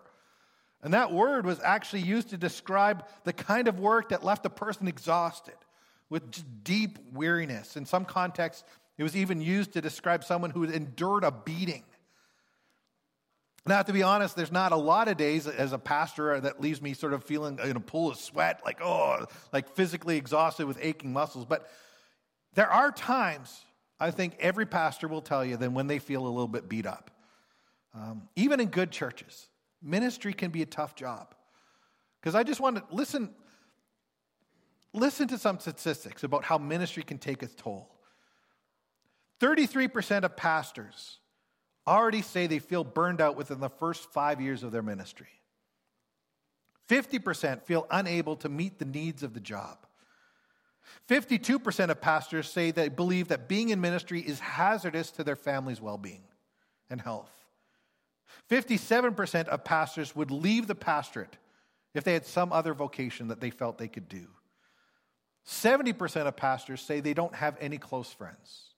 And 0.82 0.94
that 0.94 1.12
word 1.12 1.46
was 1.46 1.60
actually 1.60 2.04
used 2.04 2.30
to 2.30 2.38
describe 2.38 3.06
the 3.26 3.34
kind 3.34 3.68
of 3.68 3.78
work 3.78 4.10
that 4.10 4.24
left 4.24 4.46
a 4.46 4.50
person 4.50 4.88
exhausted 4.88 5.56
with 6.10 6.64
deep 6.64 6.98
weariness. 7.12 7.76
In 7.76 7.86
some 7.86 8.06
contexts, 8.06 8.64
it 8.98 9.04
was 9.04 9.18
even 9.18 9.42
used 9.42 9.74
to 9.74 9.82
describe 9.82 10.24
someone 10.24 10.52
who 10.52 10.62
had 10.62 10.72
endured 10.72 11.26
a 11.26 11.32
beating. 11.32 11.84
Now, 13.66 13.82
to 13.82 13.92
be 13.92 14.02
honest, 14.02 14.38
there's 14.38 14.52
not 14.52 14.72
a 14.72 14.78
lot 14.78 15.10
of 15.10 15.18
days 15.18 15.46
as 15.46 15.74
a 15.74 15.78
pastor 15.78 16.40
that 16.40 16.62
leaves 16.62 16.82
me 16.82 16.94
sort 16.94 17.12
of 17.12 17.26
feeling 17.26 17.60
in 17.62 17.76
a 17.76 17.82
pool 17.82 18.12
of 18.12 18.18
sweat, 18.18 18.62
like, 18.64 18.82
oh, 18.82 19.26
like 19.52 19.76
physically 19.76 20.16
exhausted 20.16 20.68
with 20.68 20.78
aching 20.82 21.12
muscles. 21.12 21.46
But 21.46 21.70
there 22.54 22.70
are 22.70 22.92
times, 22.92 23.66
I 24.00 24.12
think 24.12 24.36
every 24.40 24.66
pastor 24.66 25.08
will 25.08 25.22
tell 25.22 25.44
you, 25.44 25.58
that 25.58 25.72
when 25.72 25.88
they 25.88 26.00
feel 26.00 26.24
a 26.24 26.30
little 26.30 26.48
bit 26.48 26.70
beat 26.70 26.86
up. 26.86 27.12
Um, 27.94 28.30
even 28.36 28.60
in 28.60 28.68
good 28.68 28.92
churches, 28.92 29.48
ministry 29.82 30.34
can 30.34 30.52
be 30.52 30.62
a 30.62 30.66
tough 30.68 30.96
job. 30.96 31.34
Because 32.20 32.36
I 32.36 32.44
just 32.44 32.60
want 32.60 32.78
to 32.78 32.84
listen, 32.96 33.32
listen 34.94 35.28
to 35.30 35.38
some 35.38 35.60
statistics 35.60 36.24
about 36.24 36.44
how 36.44 36.58
ministry 36.58 37.04
can 37.04 37.18
take 37.18 37.42
its 37.42 37.56
toll. 37.56 37.90
33% 39.40 40.24
of 40.24 40.36
pastors 40.36 41.20
already 41.88 42.22
say 42.22 42.48
they 42.48 42.60
feel 42.60 42.84
burned 42.84 43.22
out 43.22 43.36
within 43.36 43.60
the 43.60 43.70
first 43.70 44.12
five 44.12 44.42
years 44.42 44.62
of 44.62 44.72
their 44.72 44.84
ministry. 44.84 45.28
50% 46.90 47.64
feel 47.64 47.88
unable 47.90 48.36
to 48.38 48.50
meet 48.50 48.78
the 48.78 48.86
needs 48.86 49.24
of 49.24 49.34
the 49.34 49.40
job. 49.40 49.87
52% 51.10 51.90
of 51.90 52.02
pastors 52.02 52.50
say 52.50 52.72
they 52.72 52.90
believe 52.90 53.30
that 53.30 53.48
being 53.48 53.70
in 53.70 53.82
ministry 53.82 54.22
is 54.22 54.40
hazardous 54.40 55.12
to 55.12 55.24
their 55.24 55.36
family's 55.36 55.82
well 55.82 55.98
being 55.98 56.24
and 56.90 57.02
health. 57.02 57.32
57% 58.50 59.48
of 59.48 59.64
pastors 59.64 60.16
would 60.16 60.32
leave 60.32 60.68
the 60.68 60.76
pastorate 60.76 61.38
if 61.94 62.04
they 62.04 62.14
had 62.14 62.26
some 62.26 62.52
other 62.54 62.74
vocation 62.74 63.30
that 63.30 63.42
they 63.42 63.50
felt 63.50 63.78
they 63.78 63.88
could 63.88 64.08
do. 64.08 64.28
70% 65.46 66.28
of 66.28 66.36
pastors 66.36 66.82
say 66.82 67.00
they 67.00 67.14
don't 67.14 67.36
have 67.36 67.58
any 67.60 67.78
close 67.78 68.12
friends. 68.12 68.74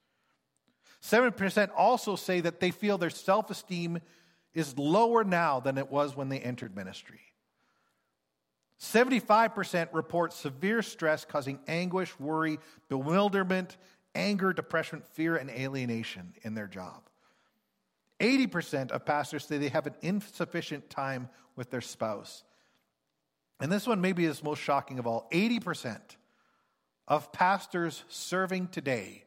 7% 1.01 1.69
also 1.75 2.15
say 2.15 2.41
that 2.41 2.59
they 2.59 2.71
feel 2.71 2.97
their 2.97 3.09
self 3.09 3.49
esteem 3.49 3.99
is 4.53 4.77
lower 4.77 5.23
now 5.23 5.59
than 5.59 5.77
it 5.77 5.89
was 5.89 6.15
when 6.15 6.29
they 6.29 6.39
entered 6.39 6.75
ministry. 6.75 7.21
75% 8.79 9.89
report 9.91 10.33
severe 10.33 10.81
stress 10.81 11.25
causing 11.25 11.59
anguish, 11.67 12.17
worry, 12.19 12.59
bewilderment, 12.87 13.77
anger, 14.15 14.53
depression, 14.53 15.01
fear, 15.13 15.35
and 15.35 15.49
alienation 15.49 16.33
in 16.43 16.53
their 16.53 16.67
job. 16.67 17.09
80% 18.19 18.91
of 18.91 19.05
pastors 19.05 19.45
say 19.45 19.57
they 19.57 19.69
have 19.69 19.87
an 19.87 19.95
insufficient 20.01 20.89
time 20.89 21.29
with 21.55 21.69
their 21.69 21.81
spouse. 21.81 22.43
And 23.59 23.71
this 23.71 23.85
one 23.87 24.01
maybe 24.01 24.25
is 24.25 24.43
most 24.43 24.61
shocking 24.61 24.99
of 24.99 25.07
all 25.07 25.27
80% 25.31 25.99
of 27.07 27.31
pastors 27.31 28.03
serving 28.07 28.67
today 28.67 29.25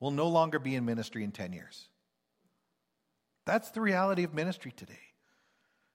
will 0.00 0.10
no 0.10 0.28
longer 0.28 0.58
be 0.58 0.74
in 0.74 0.84
ministry 0.84 1.24
in 1.24 1.32
10 1.32 1.52
years. 1.52 1.88
That's 3.46 3.70
the 3.70 3.80
reality 3.80 4.24
of 4.24 4.34
ministry 4.34 4.72
today. 4.76 5.11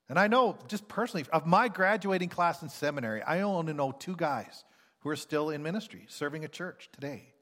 And 0.09 0.17
I 0.17 0.27
know, 0.27 0.57
just 0.67 0.87
personally, 0.87 1.25
of 1.33 1.45
my 1.45 1.67
graduating 1.67 2.29
class 2.29 2.61
in 2.61 2.69
seminary, 2.69 3.21
I 3.21 3.41
only 3.41 3.73
know 3.73 3.91
two 3.91 4.15
guys 4.15 4.63
who 4.99 5.09
are 5.09 5.15
still 5.15 5.49
in 5.49 5.63
ministry, 5.63 6.05
serving 6.07 6.45
a 6.45 6.47
church 6.47 6.89
today. 6.93 7.33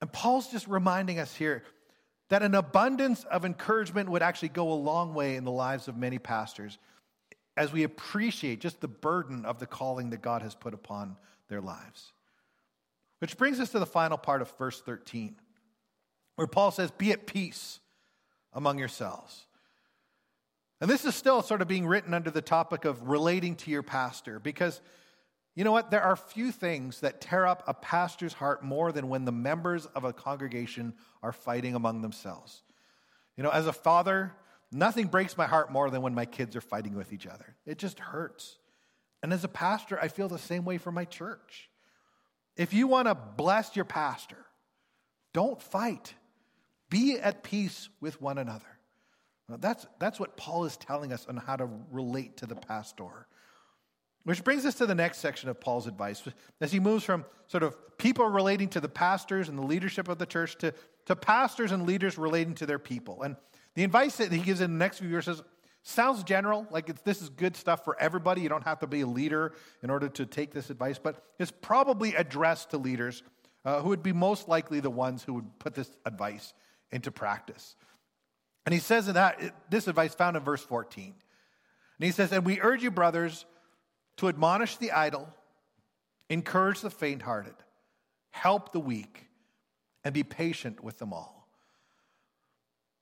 And 0.00 0.12
Paul's 0.12 0.50
just 0.50 0.68
reminding 0.68 1.18
us 1.18 1.34
here 1.34 1.62
that 2.28 2.42
an 2.42 2.54
abundance 2.54 3.24
of 3.24 3.44
encouragement 3.44 4.10
would 4.10 4.22
actually 4.22 4.48
go 4.48 4.72
a 4.72 4.74
long 4.74 5.14
way 5.14 5.36
in 5.36 5.44
the 5.44 5.50
lives 5.50 5.88
of 5.88 5.96
many 5.96 6.18
pastors 6.18 6.78
as 7.56 7.72
we 7.72 7.84
appreciate 7.84 8.60
just 8.60 8.80
the 8.80 8.88
burden 8.88 9.44
of 9.46 9.58
the 9.58 9.66
calling 9.66 10.10
that 10.10 10.20
God 10.20 10.42
has 10.42 10.54
put 10.54 10.74
upon 10.74 11.16
their 11.48 11.60
lives. 11.60 12.12
Which 13.20 13.38
brings 13.38 13.60
us 13.60 13.70
to 13.70 13.78
the 13.78 13.86
final 13.86 14.18
part 14.18 14.42
of 14.42 14.50
verse 14.58 14.80
13, 14.80 15.36
where 16.34 16.46
Paul 16.46 16.70
says, 16.70 16.90
Be 16.90 17.12
at 17.12 17.26
peace 17.26 17.80
among 18.52 18.78
yourselves. 18.78 19.45
And 20.80 20.90
this 20.90 21.04
is 21.04 21.14
still 21.14 21.42
sort 21.42 21.62
of 21.62 21.68
being 21.68 21.86
written 21.86 22.12
under 22.12 22.30
the 22.30 22.42
topic 22.42 22.84
of 22.84 23.08
relating 23.08 23.56
to 23.56 23.70
your 23.70 23.82
pastor, 23.82 24.38
because 24.38 24.80
you 25.54 25.64
know 25.64 25.72
what? 25.72 25.90
There 25.90 26.02
are 26.02 26.16
few 26.16 26.52
things 26.52 27.00
that 27.00 27.22
tear 27.22 27.46
up 27.46 27.62
a 27.66 27.72
pastor's 27.72 28.34
heart 28.34 28.62
more 28.62 28.92
than 28.92 29.08
when 29.08 29.24
the 29.24 29.32
members 29.32 29.86
of 29.86 30.04
a 30.04 30.12
congregation 30.12 30.92
are 31.22 31.32
fighting 31.32 31.74
among 31.74 32.02
themselves. 32.02 32.62
You 33.38 33.42
know, 33.42 33.50
as 33.50 33.66
a 33.66 33.72
father, 33.72 34.32
nothing 34.70 35.06
breaks 35.06 35.36
my 35.38 35.46
heart 35.46 35.72
more 35.72 35.88
than 35.88 36.02
when 36.02 36.14
my 36.14 36.26
kids 36.26 36.54
are 36.56 36.60
fighting 36.60 36.94
with 36.94 37.10
each 37.12 37.26
other. 37.26 37.56
It 37.64 37.78
just 37.78 37.98
hurts. 37.98 38.58
And 39.22 39.32
as 39.32 39.44
a 39.44 39.48
pastor, 39.48 39.98
I 39.98 40.08
feel 40.08 40.28
the 40.28 40.38
same 40.38 40.66
way 40.66 40.76
for 40.76 40.92
my 40.92 41.06
church. 41.06 41.70
If 42.56 42.74
you 42.74 42.86
want 42.86 43.08
to 43.08 43.14
bless 43.14 43.76
your 43.76 43.86
pastor, 43.86 44.44
don't 45.32 45.60
fight. 45.60 46.12
Be 46.90 47.18
at 47.18 47.42
peace 47.42 47.88
with 48.00 48.20
one 48.20 48.36
another. 48.36 48.75
Now, 49.48 49.56
that's, 49.58 49.86
that's 49.98 50.18
what 50.18 50.36
Paul 50.36 50.64
is 50.64 50.76
telling 50.76 51.12
us 51.12 51.26
on 51.28 51.36
how 51.36 51.56
to 51.56 51.68
relate 51.90 52.38
to 52.38 52.46
the 52.46 52.56
pastor. 52.56 53.26
Which 54.24 54.42
brings 54.42 54.66
us 54.66 54.74
to 54.76 54.86
the 54.86 54.94
next 54.94 55.18
section 55.18 55.48
of 55.48 55.60
Paul's 55.60 55.86
advice 55.86 56.22
as 56.60 56.72
he 56.72 56.80
moves 56.80 57.04
from 57.04 57.24
sort 57.46 57.62
of 57.62 57.76
people 57.96 58.26
relating 58.28 58.68
to 58.70 58.80
the 58.80 58.88
pastors 58.88 59.48
and 59.48 59.56
the 59.56 59.62
leadership 59.62 60.08
of 60.08 60.18
the 60.18 60.26
church 60.26 60.56
to, 60.58 60.74
to 61.06 61.14
pastors 61.14 61.70
and 61.70 61.86
leaders 61.86 62.18
relating 62.18 62.54
to 62.56 62.66
their 62.66 62.80
people. 62.80 63.22
And 63.22 63.36
the 63.74 63.84
advice 63.84 64.16
that 64.16 64.32
he 64.32 64.40
gives 64.40 64.60
in 64.60 64.72
the 64.72 64.78
next 64.78 64.98
few 64.98 65.08
verses 65.10 65.42
sounds 65.84 66.24
general, 66.24 66.66
like 66.72 67.04
this 67.04 67.22
is 67.22 67.28
good 67.28 67.56
stuff 67.56 67.84
for 67.84 67.96
everybody. 68.00 68.40
You 68.40 68.48
don't 68.48 68.64
have 68.64 68.80
to 68.80 68.88
be 68.88 69.02
a 69.02 69.06
leader 69.06 69.52
in 69.84 69.90
order 69.90 70.08
to 70.08 70.26
take 70.26 70.52
this 70.52 70.70
advice, 70.70 70.98
but 70.98 71.22
it's 71.38 71.52
probably 71.52 72.16
addressed 72.16 72.70
to 72.70 72.78
leaders 72.78 73.22
uh, 73.64 73.80
who 73.80 73.90
would 73.90 74.02
be 74.02 74.12
most 74.12 74.48
likely 74.48 74.80
the 74.80 74.90
ones 74.90 75.22
who 75.22 75.34
would 75.34 75.58
put 75.60 75.74
this 75.74 75.90
advice 76.04 76.52
into 76.90 77.12
practice. 77.12 77.76
And 78.66 78.72
he 78.72 78.80
says 78.80 79.06
in 79.06 79.14
that, 79.14 79.40
this 79.70 79.86
advice 79.86 80.14
found 80.14 80.36
in 80.36 80.42
verse 80.42 80.62
14. 80.62 81.04
And 81.06 82.04
he 82.04 82.10
says, 82.10 82.32
And 82.32 82.44
we 82.44 82.60
urge 82.60 82.82
you, 82.82 82.90
brothers, 82.90 83.46
to 84.18 84.28
admonish 84.28 84.76
the 84.76 84.90
idle, 84.90 85.28
encourage 86.28 86.80
the 86.80 86.90
faint 86.90 87.22
hearted, 87.22 87.54
help 88.30 88.72
the 88.72 88.80
weak, 88.80 89.28
and 90.04 90.12
be 90.12 90.24
patient 90.24 90.82
with 90.82 90.98
them 90.98 91.12
all. 91.12 91.48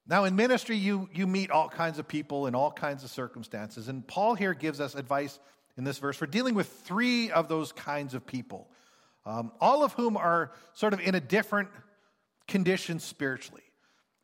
Now, 0.06 0.24
in 0.24 0.36
ministry, 0.36 0.76
you, 0.76 1.08
you 1.14 1.26
meet 1.26 1.50
all 1.50 1.70
kinds 1.70 1.98
of 1.98 2.06
people 2.06 2.46
in 2.46 2.54
all 2.54 2.70
kinds 2.70 3.02
of 3.02 3.10
circumstances. 3.10 3.88
And 3.88 4.06
Paul 4.06 4.34
here 4.34 4.52
gives 4.52 4.80
us 4.80 4.94
advice 4.94 5.38
in 5.78 5.84
this 5.84 5.98
verse 5.98 6.16
for 6.16 6.26
dealing 6.26 6.54
with 6.54 6.68
three 6.68 7.30
of 7.30 7.48
those 7.48 7.72
kinds 7.72 8.12
of 8.12 8.26
people, 8.26 8.68
um, 9.24 9.50
all 9.62 9.82
of 9.82 9.94
whom 9.94 10.18
are 10.18 10.52
sort 10.74 10.92
of 10.92 11.00
in 11.00 11.14
a 11.14 11.20
different 11.20 11.70
condition 12.46 13.00
spiritually. 13.00 13.63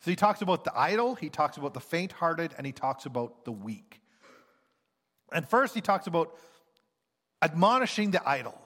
So 0.00 0.10
he 0.10 0.16
talks 0.16 0.40
about 0.40 0.64
the 0.64 0.72
idle, 0.76 1.14
he 1.14 1.28
talks 1.28 1.56
about 1.56 1.74
the 1.74 1.80
faint 1.80 2.12
hearted, 2.12 2.54
and 2.56 2.66
he 2.66 2.72
talks 2.72 3.04
about 3.06 3.44
the 3.44 3.52
weak. 3.52 4.00
And 5.32 5.46
first, 5.46 5.74
he 5.74 5.80
talks 5.80 6.06
about 6.06 6.36
admonishing 7.42 8.10
the 8.10 8.26
idle. 8.28 8.58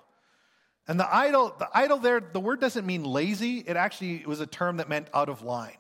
And 0.86 1.00
the 1.00 1.12
idle, 1.12 1.54
the 1.58 1.68
idle 1.72 1.98
there, 1.98 2.20
the 2.20 2.40
word 2.40 2.60
doesn't 2.60 2.86
mean 2.86 3.04
lazy. 3.04 3.58
It 3.58 3.76
actually 3.76 4.24
was 4.26 4.40
a 4.40 4.46
term 4.46 4.76
that 4.76 4.88
meant 4.88 5.08
out 5.14 5.28
of 5.28 5.42
line. 5.42 5.76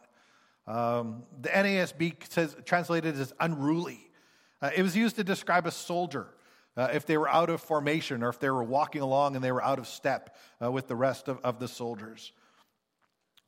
Um, 0.66 1.24
the 1.40 1.50
NASB 1.50 2.14
says 2.30 2.56
translated 2.64 3.18
as 3.18 3.32
unruly. 3.38 4.00
Uh, 4.62 4.70
it 4.74 4.82
was 4.82 4.96
used 4.96 5.16
to 5.16 5.24
describe 5.24 5.66
a 5.66 5.70
soldier 5.70 6.26
uh, 6.76 6.88
if 6.92 7.04
they 7.04 7.18
were 7.18 7.28
out 7.28 7.50
of 7.50 7.60
formation 7.60 8.22
or 8.22 8.30
if 8.30 8.40
they 8.40 8.48
were 8.48 8.64
walking 8.64 9.02
along 9.02 9.36
and 9.36 9.44
they 9.44 9.52
were 9.52 9.62
out 9.62 9.78
of 9.78 9.86
step 9.86 10.34
uh, 10.62 10.72
with 10.72 10.88
the 10.88 10.96
rest 10.96 11.28
of, 11.28 11.38
of 11.44 11.58
the 11.58 11.68
soldiers. 11.68 12.32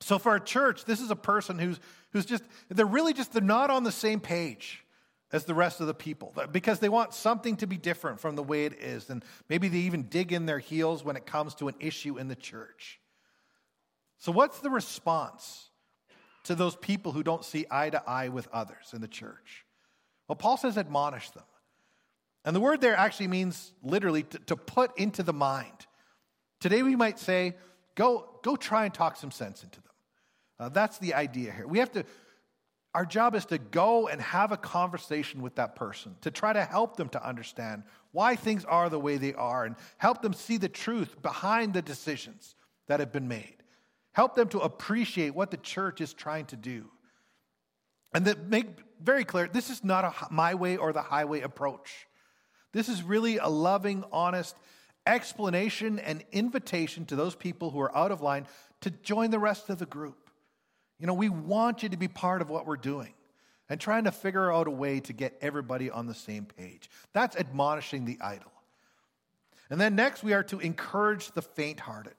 So 0.01 0.19
for 0.19 0.35
a 0.37 0.41
church, 0.41 0.85
this 0.85 1.01
is 1.01 1.11
a 1.11 1.17
person 1.17 1.59
who's, 1.59 1.81
who's 2.13 2.27
just, 2.27 2.45
they're 2.69 2.87
really 2.87 3.13
just, 3.13 3.33
they're 3.33 3.43
not 3.43 3.71
on 3.71 3.85
the 3.85 3.93
same 3.93 4.21
page 4.21 4.85
as 5.33 5.45
the 5.45 5.55
rest 5.55 5.81
of 5.81 5.87
the 5.87 5.95
people 5.95 6.33
because 6.53 6.79
they 6.79 6.89
want 6.89 7.13
something 7.13 7.57
to 7.57 7.67
be 7.67 7.77
different 7.77 8.21
from 8.21 8.37
the 8.37 8.43
way 8.43 8.65
it 8.65 8.75
is. 8.75 9.11
And 9.11 9.25
maybe 9.49 9.69
they 9.69 9.79
even 9.79 10.05
dig 10.05 10.33
in 10.33 10.47
their 10.47 10.59
heels 10.59 11.05
when 11.05 11.17
it 11.17 11.27
comes 11.27 11.55
to 11.57 11.69
an 11.69 11.75
issue 11.81 12.19
in 12.19 12.29
the 12.29 12.37
church. 12.37 13.01
So, 14.19 14.33
what's 14.33 14.61
the 14.61 14.71
response 14.71 15.69
to 16.45 16.55
those 16.55 16.77
people 16.77 17.13
who 17.13 17.23
don't 17.23 17.45
see 17.45 17.67
eye 17.71 17.91
to 17.91 18.03
eye 18.09 18.29
with 18.29 18.49
others 18.53 18.93
in 18.95 19.01
the 19.01 19.09
church? 19.09 19.65
Well, 20.29 20.37
Paul 20.37 20.57
says 20.57 20.79
admonish 20.79 21.31
them. 21.31 21.45
And 22.45 22.55
the 22.55 22.61
word 22.61 22.81
there 22.81 22.97
actually 22.97 23.29
means 23.29 23.73
literally 23.83 24.23
to, 24.23 24.39
to 24.39 24.57
put 24.57 24.97
into 24.97 25.23
the 25.23 25.33
mind. 25.33 25.87
Today 26.61 26.83
we 26.83 26.95
might 26.97 27.19
say, 27.19 27.57
go, 27.97 28.39
go 28.43 28.57
try 28.57 28.85
and 28.85 28.95
talk 28.95 29.17
some 29.17 29.33
sense 29.33 29.65
into 29.65 29.81
them. 29.81 29.86
Uh, 30.59 30.69
that's 30.69 30.99
the 30.99 31.15
idea 31.15 31.53
here. 31.53 31.67
We 31.67 31.79
have 31.79 31.93
to 31.93 32.05
our 32.97 33.05
job 33.05 33.35
is 33.35 33.45
to 33.47 33.59
go 33.59 34.09
and 34.09 34.19
have 34.23 34.53
a 34.53 34.57
conversation 34.57 35.43
with 35.43 35.57
that 35.57 35.77
person, 35.77 36.17
to 36.23 36.31
try 36.31 36.55
to 36.55 36.65
help 36.65 36.97
them 36.97 37.11
to 37.11 37.23
understand 37.23 37.83
why 38.13 38.37
things 38.37 38.65
are 38.65 38.89
the 38.89 38.99
way 38.99 39.19
they 39.19 39.35
are 39.35 39.67
and 39.67 39.77
help 39.99 40.23
them 40.23 40.33
see 40.33 40.57
the 40.57 40.71
truth 40.71 41.21
behind 41.21 41.75
the 41.75 41.83
decisions 41.83 42.55
that 42.87 43.01
have 43.01 43.13
been 43.13 43.29
made. 43.29 43.57
Help 44.13 44.35
them 44.35 44.49
to 44.49 44.61
appreciate 44.61 45.35
what 45.35 45.51
the 45.51 45.59
church 45.59 46.01
is 46.01 46.15
trying 46.15 46.47
to 46.47 46.57
do. 46.57 46.87
And 48.15 48.25
that 48.25 48.49
make 48.49 48.69
very 49.03 49.27
clear 49.27 49.47
this 49.47 49.69
is 49.69 49.85
not 49.85 50.07
a 50.07 50.15
my 50.31 50.55
way 50.55 50.79
or 50.79 50.95
the 50.95 51.03
highway 51.03 51.43
approach. 51.43 52.07
This 52.73 52.89
is 52.89 53.03
really 53.03 53.37
a 53.37 53.49
loving, 53.49 54.05
honest 54.11 54.57
explanation 55.07 55.99
and 55.99 56.25
invitation 56.33 57.05
to 57.07 57.17
those 57.17 57.35
people 57.35 57.71
who 57.71 57.81
are 57.81 57.95
out 57.95 58.11
of 58.11 58.23
line 58.23 58.47
to 58.81 58.91
join 58.91 59.31
the 59.31 59.39
rest 59.39 59.69
of 59.69 59.79
the 59.79 59.85
group. 59.85 60.26
You 60.99 61.07
know, 61.07 61.15
we 61.15 61.29
want 61.29 61.83
you 61.83 61.89
to 61.91 61.97
be 61.97 62.09
part 62.09 62.41
of 62.43 62.51
what 62.51 62.67
we're 62.67 62.77
doing 62.77 63.13
and 63.69 63.81
trying 63.81 64.05
to 64.05 64.13
figure 64.13 64.53
out 64.53 64.67
a 64.67 64.71
way 64.71 65.01
to 65.01 65.13
get 65.13 65.37
everybody 65.41 65.91
on 65.91 66.07
the 66.07 66.15
same 66.15 66.45
page. 66.45 66.89
That's 67.13 67.37
admonishing 67.37 68.05
the 68.05 68.19
idle. 68.21 68.53
And 69.69 69.81
then 69.81 69.97
next, 69.97 70.23
we 70.23 70.33
are 70.33 70.45
to 70.45 70.61
encourage 70.61 71.33
the 71.33 71.43
faint 71.43 71.81
hearted. 71.81 72.15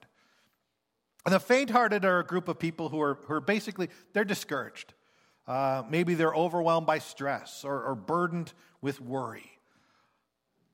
And 1.24 1.34
the 1.34 1.40
faint 1.40 1.70
hearted 1.70 2.04
are 2.04 2.20
a 2.20 2.24
group 2.24 2.48
of 2.48 2.58
people 2.58 2.88
who 2.88 3.00
are, 3.00 3.18
who 3.24 3.34
are 3.34 3.40
basically, 3.40 3.88
they're 4.12 4.24
discouraged. 4.24 4.94
Uh, 5.46 5.82
maybe 5.88 6.14
they're 6.14 6.34
overwhelmed 6.34 6.86
by 6.86 6.98
stress 6.98 7.64
or, 7.64 7.82
or 7.82 7.94
burdened 7.94 8.52
with 8.82 9.00
worry. 9.00 9.50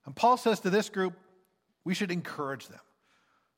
And 0.05 0.14
Paul 0.14 0.37
says 0.37 0.61
to 0.61 0.71
this 0.71 0.90
group, 0.90 1.14
we 1.85 1.95
should 1.95 2.11
encourage 2.11 2.69
them. 2.69 2.81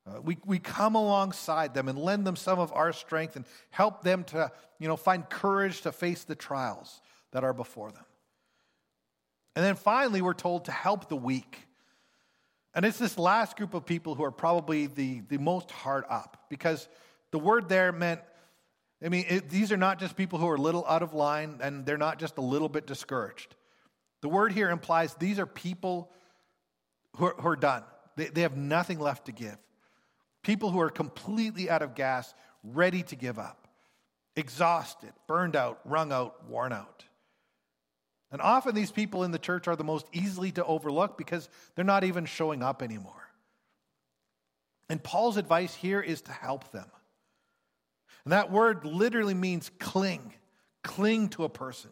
Uh, 0.07 0.21
we, 0.21 0.37
we 0.45 0.59
come 0.59 0.95
alongside 0.95 1.73
them 1.73 1.89
and 1.89 1.97
lend 1.97 2.25
them 2.25 2.35
some 2.35 2.59
of 2.59 2.71
our 2.73 2.93
strength 2.93 3.35
and 3.35 3.45
help 3.69 4.03
them 4.03 4.23
to 4.23 4.51
you 4.79 4.87
know, 4.87 4.95
find 4.95 5.27
courage 5.29 5.81
to 5.81 5.91
face 5.91 6.23
the 6.23 6.35
trials 6.35 7.01
that 7.31 7.43
are 7.43 7.53
before 7.53 7.91
them. 7.91 8.05
And 9.55 9.65
then 9.65 9.75
finally, 9.75 10.21
we're 10.21 10.33
told 10.33 10.65
to 10.65 10.71
help 10.71 11.09
the 11.09 11.15
weak. 11.15 11.67
And 12.73 12.85
it's 12.85 12.99
this 12.99 13.17
last 13.17 13.57
group 13.57 13.73
of 13.73 13.85
people 13.85 14.13
who 14.15 14.23
are 14.23 14.31
probably 14.31 14.85
the, 14.85 15.21
the 15.27 15.39
most 15.39 15.71
hard 15.71 16.05
up 16.09 16.45
because 16.49 16.87
the 17.31 17.39
word 17.39 17.67
there 17.67 17.91
meant, 17.91 18.21
I 19.03 19.09
mean, 19.09 19.25
it, 19.27 19.49
these 19.49 19.71
are 19.71 19.77
not 19.77 19.99
just 19.99 20.15
people 20.15 20.37
who 20.37 20.47
are 20.47 20.55
a 20.55 20.61
little 20.61 20.85
out 20.87 21.01
of 21.01 21.13
line 21.13 21.59
and 21.61 21.85
they're 21.85 21.97
not 21.97 22.19
just 22.19 22.37
a 22.37 22.41
little 22.41 22.69
bit 22.69 22.85
discouraged. 22.85 23.55
The 24.21 24.29
word 24.29 24.51
here 24.51 24.69
implies 24.69 25.15
these 25.15 25.39
are 25.39 25.47
people 25.47 26.11
who 27.15 27.25
are, 27.25 27.35
who 27.39 27.47
are 27.47 27.55
done, 27.55 27.83
they, 28.15 28.25
they 28.27 28.41
have 28.41 28.55
nothing 28.55 28.99
left 28.99 29.25
to 29.25 29.31
give. 29.31 29.57
People 30.47 30.71
who 30.71 30.79
are 30.79 30.89
completely 30.89 31.69
out 31.69 31.81
of 31.81 31.93
gas, 31.93 32.33
ready 32.63 33.03
to 33.03 33.17
give 33.17 33.37
up, 33.37 33.67
exhausted, 34.37 35.11
burned 35.27 35.57
out, 35.57 35.81
wrung 35.83 36.13
out, 36.13 36.47
worn 36.47 36.71
out. 36.71 37.03
And 38.31 38.41
often 38.41 38.73
these 38.73 38.89
people 38.89 39.25
in 39.25 39.31
the 39.31 39.39
church 39.39 39.67
are 39.67 39.75
the 39.75 39.83
most 39.83 40.07
easily 40.13 40.53
to 40.53 40.63
overlook 40.63 41.17
because 41.17 41.49
they're 41.75 41.83
not 41.83 42.05
even 42.05 42.23
showing 42.23 42.63
up 42.63 42.81
anymore. 42.81 43.27
And 44.87 45.03
Paul's 45.03 45.35
advice 45.35 45.75
here 45.75 45.99
is 45.99 46.21
to 46.21 46.31
help 46.31 46.71
them. 46.71 46.89
And 48.23 48.31
that 48.31 48.49
word 48.49 48.85
literally 48.85 49.33
means 49.33 49.69
cling, 49.79 50.33
cling 50.81 51.27
to 51.29 51.43
a 51.43 51.49
person, 51.49 51.91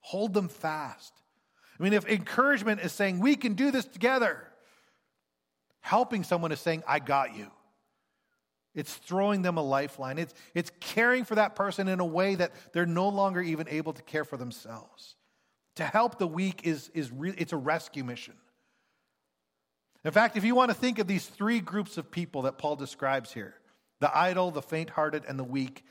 hold 0.00 0.34
them 0.34 0.48
fast. 0.48 1.14
I 1.80 1.82
mean, 1.82 1.94
if 1.94 2.06
encouragement 2.06 2.82
is 2.82 2.92
saying, 2.92 3.20
we 3.20 3.36
can 3.36 3.54
do 3.54 3.70
this 3.70 3.86
together, 3.86 4.50
helping 5.84 6.24
someone 6.24 6.50
is 6.50 6.60
saying, 6.60 6.82
I 6.88 6.98
got 6.98 7.36
you. 7.36 7.46
It's 8.74 8.94
throwing 8.94 9.42
them 9.42 9.58
a 9.58 9.62
lifeline. 9.62 10.18
It's, 10.18 10.32
it's 10.54 10.72
caring 10.80 11.26
for 11.26 11.34
that 11.34 11.54
person 11.54 11.88
in 11.88 12.00
a 12.00 12.06
way 12.06 12.36
that 12.36 12.52
they're 12.72 12.86
no 12.86 13.10
longer 13.10 13.42
even 13.42 13.68
able 13.68 13.92
to 13.92 14.02
care 14.02 14.24
for 14.24 14.38
themselves. 14.38 15.14
To 15.76 15.84
help 15.84 16.18
the 16.18 16.26
weak 16.26 16.62
is, 16.64 16.90
is 16.94 17.12
re- 17.12 17.34
it's 17.36 17.52
a 17.52 17.58
rescue 17.58 18.02
mission. 18.02 18.32
In 20.06 20.10
fact, 20.10 20.38
if 20.38 20.44
you 20.44 20.54
want 20.54 20.70
to 20.70 20.74
think 20.74 20.98
of 20.98 21.06
these 21.06 21.26
three 21.26 21.60
groups 21.60 21.98
of 21.98 22.10
people 22.10 22.42
that 22.42 22.56
Paul 22.56 22.76
describes 22.76 23.30
here 23.30 23.54
the 24.00 24.16
idle, 24.16 24.50
the 24.50 24.62
faint 24.62 24.88
hearted, 24.88 25.24
and 25.28 25.38
the 25.38 25.44
weak 25.44 25.84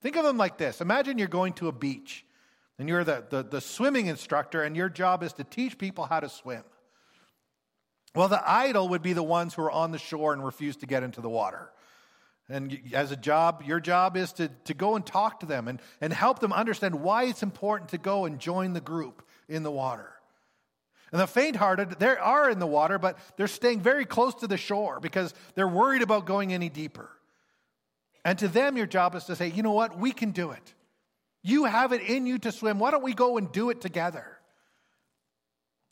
think 0.00 0.14
of 0.14 0.24
them 0.24 0.36
like 0.36 0.58
this 0.58 0.80
Imagine 0.80 1.18
you're 1.18 1.26
going 1.26 1.54
to 1.54 1.66
a 1.66 1.72
beach 1.72 2.24
and 2.78 2.88
you're 2.88 3.04
the, 3.04 3.24
the, 3.28 3.42
the 3.42 3.60
swimming 3.60 4.06
instructor, 4.06 4.62
and 4.62 4.76
your 4.76 4.88
job 4.88 5.24
is 5.24 5.32
to 5.34 5.44
teach 5.44 5.76
people 5.76 6.06
how 6.06 6.20
to 6.20 6.28
swim. 6.28 6.62
Well, 8.14 8.28
the 8.28 8.42
idle 8.48 8.88
would 8.88 9.02
be 9.02 9.12
the 9.12 9.22
ones 9.22 9.54
who 9.54 9.62
are 9.62 9.70
on 9.70 9.92
the 9.92 9.98
shore 9.98 10.32
and 10.32 10.44
refuse 10.44 10.76
to 10.78 10.86
get 10.86 11.02
into 11.02 11.20
the 11.20 11.28
water. 11.28 11.70
And 12.48 12.80
as 12.92 13.12
a 13.12 13.16
job, 13.16 13.62
your 13.64 13.78
job 13.78 14.16
is 14.16 14.32
to, 14.34 14.48
to 14.64 14.74
go 14.74 14.96
and 14.96 15.06
talk 15.06 15.40
to 15.40 15.46
them 15.46 15.68
and, 15.68 15.80
and 16.00 16.12
help 16.12 16.40
them 16.40 16.52
understand 16.52 17.00
why 17.00 17.24
it's 17.24 17.44
important 17.44 17.90
to 17.90 17.98
go 17.98 18.24
and 18.24 18.40
join 18.40 18.72
the 18.72 18.80
group 18.80 19.22
in 19.48 19.62
the 19.62 19.70
water. 19.70 20.12
And 21.12 21.20
the 21.20 21.28
faint 21.28 21.56
hearted, 21.56 21.98
they 21.98 22.16
are 22.16 22.50
in 22.50 22.58
the 22.58 22.66
water, 22.66 22.98
but 22.98 23.18
they're 23.36 23.48
staying 23.48 23.80
very 23.80 24.04
close 24.04 24.34
to 24.36 24.48
the 24.48 24.56
shore 24.56 24.98
because 25.00 25.32
they're 25.54 25.68
worried 25.68 26.02
about 26.02 26.26
going 26.26 26.52
any 26.52 26.68
deeper. 26.68 27.10
And 28.24 28.38
to 28.40 28.48
them, 28.48 28.76
your 28.76 28.86
job 28.86 29.14
is 29.14 29.24
to 29.24 29.36
say, 29.36 29.48
you 29.48 29.62
know 29.62 29.72
what, 29.72 29.98
we 29.98 30.12
can 30.12 30.32
do 30.32 30.50
it. 30.50 30.74
You 31.42 31.64
have 31.64 31.92
it 31.92 32.02
in 32.02 32.26
you 32.26 32.38
to 32.38 32.52
swim. 32.52 32.78
Why 32.78 32.90
don't 32.90 33.02
we 33.02 33.14
go 33.14 33.38
and 33.38 33.50
do 33.50 33.70
it 33.70 33.80
together? 33.80 34.39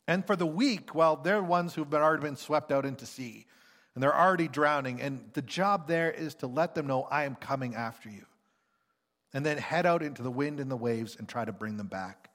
And 0.09 0.25
for 0.25 0.35
the 0.35 0.47
weak, 0.47 0.95
well, 0.95 1.17
they're 1.17 1.43
ones 1.43 1.75
who've 1.75 1.87
been, 1.87 2.01
already 2.01 2.23
been 2.23 2.35
swept 2.35 2.71
out 2.71 2.83
into 2.83 3.05
sea 3.05 3.45
and 3.93 4.01
they're 4.01 4.19
already 4.19 4.47
drowning. 4.47 4.99
And 5.01 5.23
the 5.33 5.43
job 5.43 5.87
there 5.87 6.09
is 6.09 6.33
to 6.35 6.47
let 6.47 6.73
them 6.73 6.87
know, 6.87 7.03
I 7.03 7.25
am 7.25 7.35
coming 7.35 7.75
after 7.75 8.09
you. 8.09 8.25
And 9.35 9.45
then 9.45 9.59
head 9.59 9.85
out 9.85 10.01
into 10.01 10.23
the 10.23 10.31
wind 10.31 10.59
and 10.59 10.71
the 10.71 10.75
waves 10.75 11.15
and 11.15 11.29
try 11.29 11.45
to 11.45 11.51
bring 11.51 11.77
them 11.77 11.85
back. 11.85 12.31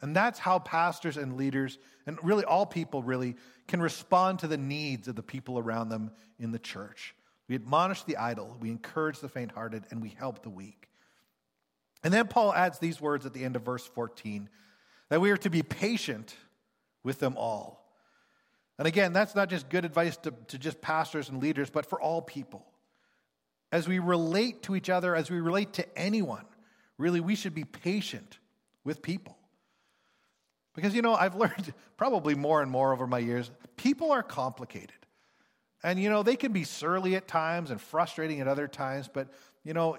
And 0.00 0.16
that's 0.16 0.40
how 0.40 0.58
pastors 0.58 1.16
and 1.16 1.36
leaders, 1.36 1.78
and 2.04 2.18
really 2.20 2.44
all 2.44 2.66
people 2.66 3.04
really, 3.04 3.36
can 3.68 3.80
respond 3.80 4.40
to 4.40 4.48
the 4.48 4.58
needs 4.58 5.06
of 5.06 5.14
the 5.14 5.22
people 5.22 5.60
around 5.60 5.88
them 5.88 6.10
in 6.40 6.50
the 6.50 6.58
church. 6.58 7.14
We 7.48 7.54
admonish 7.54 8.02
the 8.02 8.16
idle, 8.16 8.56
we 8.60 8.70
encourage 8.70 9.20
the 9.20 9.28
faint 9.28 9.52
hearted, 9.52 9.84
and 9.92 10.02
we 10.02 10.08
help 10.08 10.42
the 10.42 10.50
weak. 10.50 10.88
And 12.02 12.12
then 12.12 12.26
Paul 12.26 12.52
adds 12.52 12.80
these 12.80 13.00
words 13.00 13.24
at 13.24 13.34
the 13.34 13.44
end 13.44 13.54
of 13.54 13.62
verse 13.62 13.86
14 13.86 14.48
that 15.10 15.20
we 15.20 15.30
are 15.30 15.36
to 15.36 15.50
be 15.50 15.62
patient 15.62 16.34
with 17.02 17.18
them 17.18 17.36
all. 17.36 17.82
And 18.78 18.88
again, 18.88 19.12
that's 19.12 19.34
not 19.34 19.48
just 19.48 19.68
good 19.68 19.84
advice 19.84 20.16
to, 20.18 20.32
to 20.48 20.58
just 20.58 20.80
pastors 20.80 21.28
and 21.28 21.40
leaders, 21.40 21.70
but 21.70 21.86
for 21.86 22.00
all 22.00 22.22
people. 22.22 22.66
As 23.70 23.88
we 23.88 23.98
relate 23.98 24.62
to 24.64 24.76
each 24.76 24.90
other, 24.90 25.14
as 25.14 25.30
we 25.30 25.40
relate 25.40 25.74
to 25.74 25.98
anyone, 25.98 26.44
really, 26.98 27.20
we 27.20 27.34
should 27.34 27.54
be 27.54 27.64
patient 27.64 28.38
with 28.84 29.02
people. 29.02 29.36
Because, 30.74 30.94
you 30.94 31.02
know, 31.02 31.14
I've 31.14 31.34
learned 31.36 31.72
probably 31.96 32.34
more 32.34 32.62
and 32.62 32.70
more 32.70 32.92
over 32.92 33.06
my 33.06 33.18
years, 33.18 33.50
people 33.76 34.10
are 34.10 34.22
complicated. 34.22 34.92
And, 35.82 36.00
you 36.00 36.10
know, 36.10 36.22
they 36.22 36.36
can 36.36 36.52
be 36.52 36.64
surly 36.64 37.16
at 37.16 37.26
times 37.26 37.70
and 37.70 37.80
frustrating 37.80 38.40
at 38.40 38.48
other 38.48 38.68
times, 38.68 39.08
but, 39.12 39.28
you 39.64 39.74
know, 39.74 39.96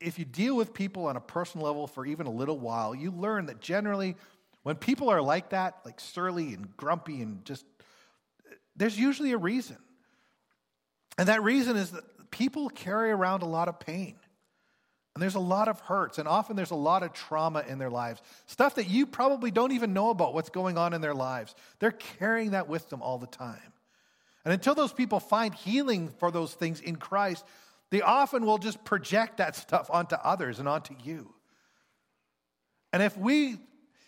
if 0.00 0.18
you 0.18 0.24
deal 0.24 0.56
with 0.56 0.72
people 0.72 1.06
on 1.06 1.16
a 1.16 1.20
personal 1.20 1.66
level 1.66 1.86
for 1.86 2.06
even 2.06 2.26
a 2.26 2.30
little 2.30 2.58
while, 2.58 2.94
you 2.94 3.10
learn 3.10 3.46
that 3.46 3.60
generally 3.60 4.16
when 4.62 4.76
people 4.76 5.08
are 5.08 5.22
like 5.22 5.50
that, 5.50 5.76
like 5.84 6.00
surly 6.00 6.54
and 6.54 6.76
grumpy 6.76 7.22
and 7.22 7.44
just, 7.44 7.64
there's 8.76 8.98
usually 8.98 9.32
a 9.32 9.38
reason. 9.38 9.78
And 11.18 11.28
that 11.28 11.42
reason 11.42 11.76
is 11.76 11.90
that 11.90 12.30
people 12.30 12.68
carry 12.68 13.10
around 13.10 13.42
a 13.42 13.46
lot 13.46 13.68
of 13.68 13.80
pain. 13.80 14.16
And 15.14 15.22
there's 15.22 15.34
a 15.34 15.40
lot 15.40 15.66
of 15.66 15.80
hurts, 15.80 16.18
and 16.18 16.28
often 16.28 16.54
there's 16.54 16.70
a 16.70 16.76
lot 16.76 17.02
of 17.02 17.12
trauma 17.12 17.64
in 17.66 17.78
their 17.78 17.90
lives. 17.90 18.22
Stuff 18.46 18.76
that 18.76 18.88
you 18.88 19.06
probably 19.06 19.50
don't 19.50 19.72
even 19.72 19.92
know 19.92 20.10
about 20.10 20.34
what's 20.34 20.50
going 20.50 20.78
on 20.78 20.92
in 20.92 21.00
their 21.00 21.14
lives. 21.14 21.54
They're 21.80 21.90
carrying 21.90 22.52
that 22.52 22.68
with 22.68 22.88
them 22.88 23.02
all 23.02 23.18
the 23.18 23.26
time. 23.26 23.72
And 24.44 24.54
until 24.54 24.74
those 24.74 24.92
people 24.92 25.18
find 25.18 25.52
healing 25.52 26.12
for 26.18 26.30
those 26.30 26.54
things 26.54 26.80
in 26.80 26.96
Christ, 26.96 27.44
they 27.90 28.02
often 28.02 28.46
will 28.46 28.58
just 28.58 28.84
project 28.84 29.38
that 29.38 29.56
stuff 29.56 29.90
onto 29.92 30.14
others 30.14 30.60
and 30.60 30.68
onto 30.68 30.94
you. 31.02 31.34
And 32.92 33.02
if 33.02 33.16
we 33.18 33.58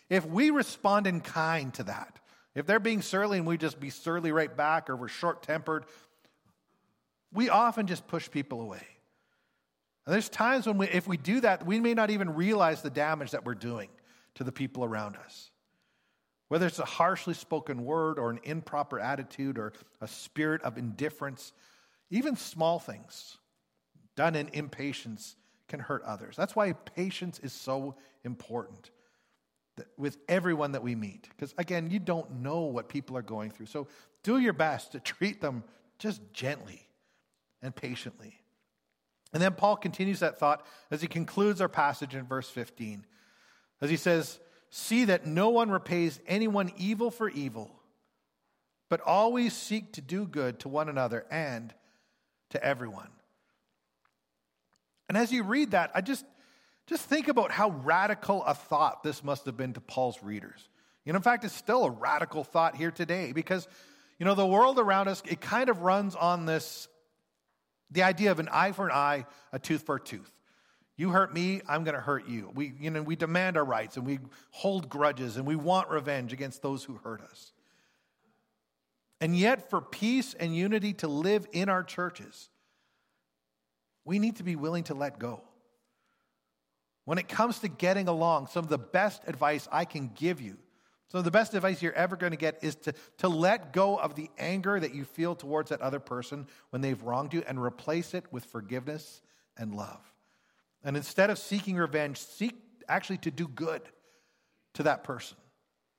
if 0.09 0.25
we 0.25 0.49
respond 0.49 1.07
in 1.07 1.21
kind 1.21 1.73
to 1.75 1.83
that, 1.83 2.19
if 2.55 2.65
they're 2.65 2.79
being 2.79 3.01
surly 3.01 3.37
and 3.39 3.47
we 3.47 3.57
just 3.57 3.79
be 3.79 3.89
surly 3.89 4.31
right 4.31 4.55
back 4.55 4.89
or 4.89 4.95
we're 4.95 5.07
short-tempered, 5.07 5.85
we 7.33 7.49
often 7.49 7.87
just 7.87 8.07
push 8.07 8.29
people 8.29 8.61
away. 8.61 8.85
And 10.05 10.13
there's 10.13 10.29
times 10.29 10.67
when 10.67 10.77
we, 10.77 10.87
if 10.87 11.07
we 11.07 11.17
do 11.17 11.39
that, 11.41 11.65
we 11.65 11.79
may 11.79 11.93
not 11.93 12.11
even 12.11 12.35
realize 12.35 12.81
the 12.81 12.89
damage 12.89 13.31
that 13.31 13.45
we're 13.45 13.55
doing 13.55 13.89
to 14.35 14.43
the 14.43 14.51
people 14.51 14.83
around 14.83 15.15
us. 15.15 15.49
Whether 16.49 16.67
it's 16.67 16.79
a 16.79 16.85
harshly 16.85 17.33
spoken 17.33 17.83
word 17.85 18.19
or 18.19 18.29
an 18.29 18.39
improper 18.43 18.99
attitude 18.99 19.57
or 19.57 19.73
a 20.01 20.07
spirit 20.07 20.61
of 20.61 20.77
indifference, 20.77 21.53
even 22.11 22.35
small 22.35 22.77
things 22.77 23.37
done 24.15 24.35
in 24.35 24.49
impatience 24.49 25.35
can 25.67 25.79
hurt 25.79 26.03
others. 26.03 26.35
That's 26.35 26.55
why 26.55 26.73
patience 26.73 27.39
is 27.39 27.53
so 27.53 27.95
important 28.23 28.91
with 29.97 30.17
everyone 30.27 30.73
that 30.73 30.83
we 30.83 30.95
meet. 30.95 31.27
Because 31.29 31.53
again, 31.57 31.89
you 31.89 31.99
don't 31.99 32.41
know 32.41 32.61
what 32.61 32.89
people 32.89 33.17
are 33.17 33.23
going 33.23 33.51
through. 33.51 33.65
So 33.67 33.87
do 34.23 34.37
your 34.37 34.53
best 34.53 34.91
to 34.91 34.99
treat 34.99 35.41
them 35.41 35.63
just 35.99 36.21
gently 36.33 36.87
and 37.61 37.75
patiently. 37.75 38.39
And 39.33 39.41
then 39.41 39.53
Paul 39.53 39.75
continues 39.77 40.19
that 40.19 40.37
thought 40.37 40.65
as 40.91 41.01
he 41.01 41.07
concludes 41.07 41.59
our 41.59 41.69
passage 41.69 42.13
in 42.13 42.25
verse 42.25 42.49
15. 42.49 43.05
As 43.81 43.89
he 43.89 43.97
says, 43.97 44.39
See 44.69 45.05
that 45.05 45.27
no 45.27 45.49
one 45.49 45.69
repays 45.69 46.19
anyone 46.25 46.71
evil 46.77 47.11
for 47.11 47.29
evil, 47.29 47.79
but 48.89 49.01
always 49.01 49.53
seek 49.53 49.93
to 49.93 50.01
do 50.01 50.25
good 50.25 50.59
to 50.61 50.67
one 50.67 50.89
another 50.89 51.27
and 51.29 51.71
to 52.49 52.63
everyone. 52.63 53.09
And 55.07 55.15
as 55.15 55.31
you 55.31 55.43
read 55.43 55.71
that, 55.71 55.91
I 55.93 56.01
just, 56.01 56.25
just 56.87 57.05
think 57.05 57.27
about 57.27 57.51
how 57.51 57.69
radical 57.69 58.43
a 58.43 58.53
thought 58.53 59.03
this 59.03 59.23
must 59.23 59.45
have 59.45 59.55
been 59.55 59.73
to 59.73 59.81
Paul's 59.81 60.21
readers. 60.21 60.67
You 61.05 61.13
know, 61.13 61.17
in 61.17 61.23
fact, 61.23 61.43
it's 61.43 61.53
still 61.53 61.85
a 61.85 61.89
radical 61.89 62.43
thought 62.43 62.75
here 62.75 62.91
today 62.91 63.31
because, 63.31 63.67
you 64.19 64.25
know, 64.25 64.35
the 64.35 64.45
world 64.45 64.79
around 64.79 65.07
us, 65.07 65.21
it 65.27 65.41
kind 65.41 65.69
of 65.69 65.81
runs 65.81 66.15
on 66.15 66.45
this 66.45 66.87
the 67.91 68.03
idea 68.03 68.31
of 68.31 68.39
an 68.39 68.49
eye 68.51 68.71
for 68.71 68.87
an 68.87 68.91
eye, 68.91 69.25
a 69.51 69.59
tooth 69.59 69.83
for 69.83 69.95
a 69.95 69.99
tooth. 69.99 70.31
You 70.95 71.09
hurt 71.09 71.33
me, 71.33 71.61
I'm 71.67 71.83
going 71.83 71.95
to 71.95 72.01
hurt 72.01 72.27
you. 72.27 72.51
We, 72.53 72.73
you 72.79 72.89
know, 72.91 73.01
we 73.01 73.15
demand 73.15 73.57
our 73.57 73.65
rights 73.65 73.97
and 73.97 74.05
we 74.05 74.19
hold 74.51 74.89
grudges 74.89 75.37
and 75.37 75.45
we 75.45 75.55
want 75.55 75.89
revenge 75.89 76.33
against 76.33 76.61
those 76.61 76.83
who 76.83 76.95
hurt 77.03 77.21
us. 77.21 77.51
And 79.21 79.37
yet, 79.37 79.69
for 79.69 79.79
peace 79.79 80.33
and 80.33 80.55
unity 80.55 80.93
to 80.95 81.07
live 81.07 81.47
in 81.51 81.69
our 81.69 81.83
churches, 81.83 82.49
we 84.05 84.19
need 84.19 84.35
to 84.37 84.43
be 84.43 84.55
willing 84.55 84.83
to 84.85 84.93
let 84.93 85.17
go. 85.17 85.43
When 87.05 87.17
it 87.17 87.27
comes 87.27 87.59
to 87.59 87.67
getting 87.67 88.07
along, 88.07 88.47
some 88.47 88.63
of 88.63 88.69
the 88.69 88.77
best 88.77 89.23
advice 89.27 89.67
I 89.71 89.85
can 89.85 90.11
give 90.15 90.39
you, 90.41 90.57
some 91.09 91.19
of 91.19 91.25
the 91.25 91.31
best 91.31 91.53
advice 91.53 91.81
you're 91.81 91.93
ever 91.93 92.15
going 92.15 92.31
to 92.31 92.37
get 92.37 92.63
is 92.63 92.75
to, 92.77 92.93
to 93.19 93.27
let 93.27 93.71
go 93.71 93.97
of 93.97 94.15
the 94.15 94.31
anger 94.39 94.79
that 94.79 94.95
you 94.95 95.05
feel 95.05 95.35
towards 95.35 95.69
that 95.69 95.81
other 95.81 95.99
person 95.99 96.47
when 96.71 96.81
they've 96.81 97.01
wronged 97.03 97.33
you 97.33 97.43
and 97.47 97.61
replace 97.61 98.15
it 98.15 98.25
with 98.31 98.45
forgiveness 98.45 99.21
and 99.57 99.75
love. 99.75 100.01
And 100.83 100.97
instead 100.97 101.29
of 101.29 101.37
seeking 101.37 101.75
revenge, 101.75 102.17
seek 102.17 102.55
actually 102.87 103.19
to 103.19 103.31
do 103.31 103.47
good 103.47 103.81
to 104.73 104.83
that 104.83 105.03
person. 105.03 105.37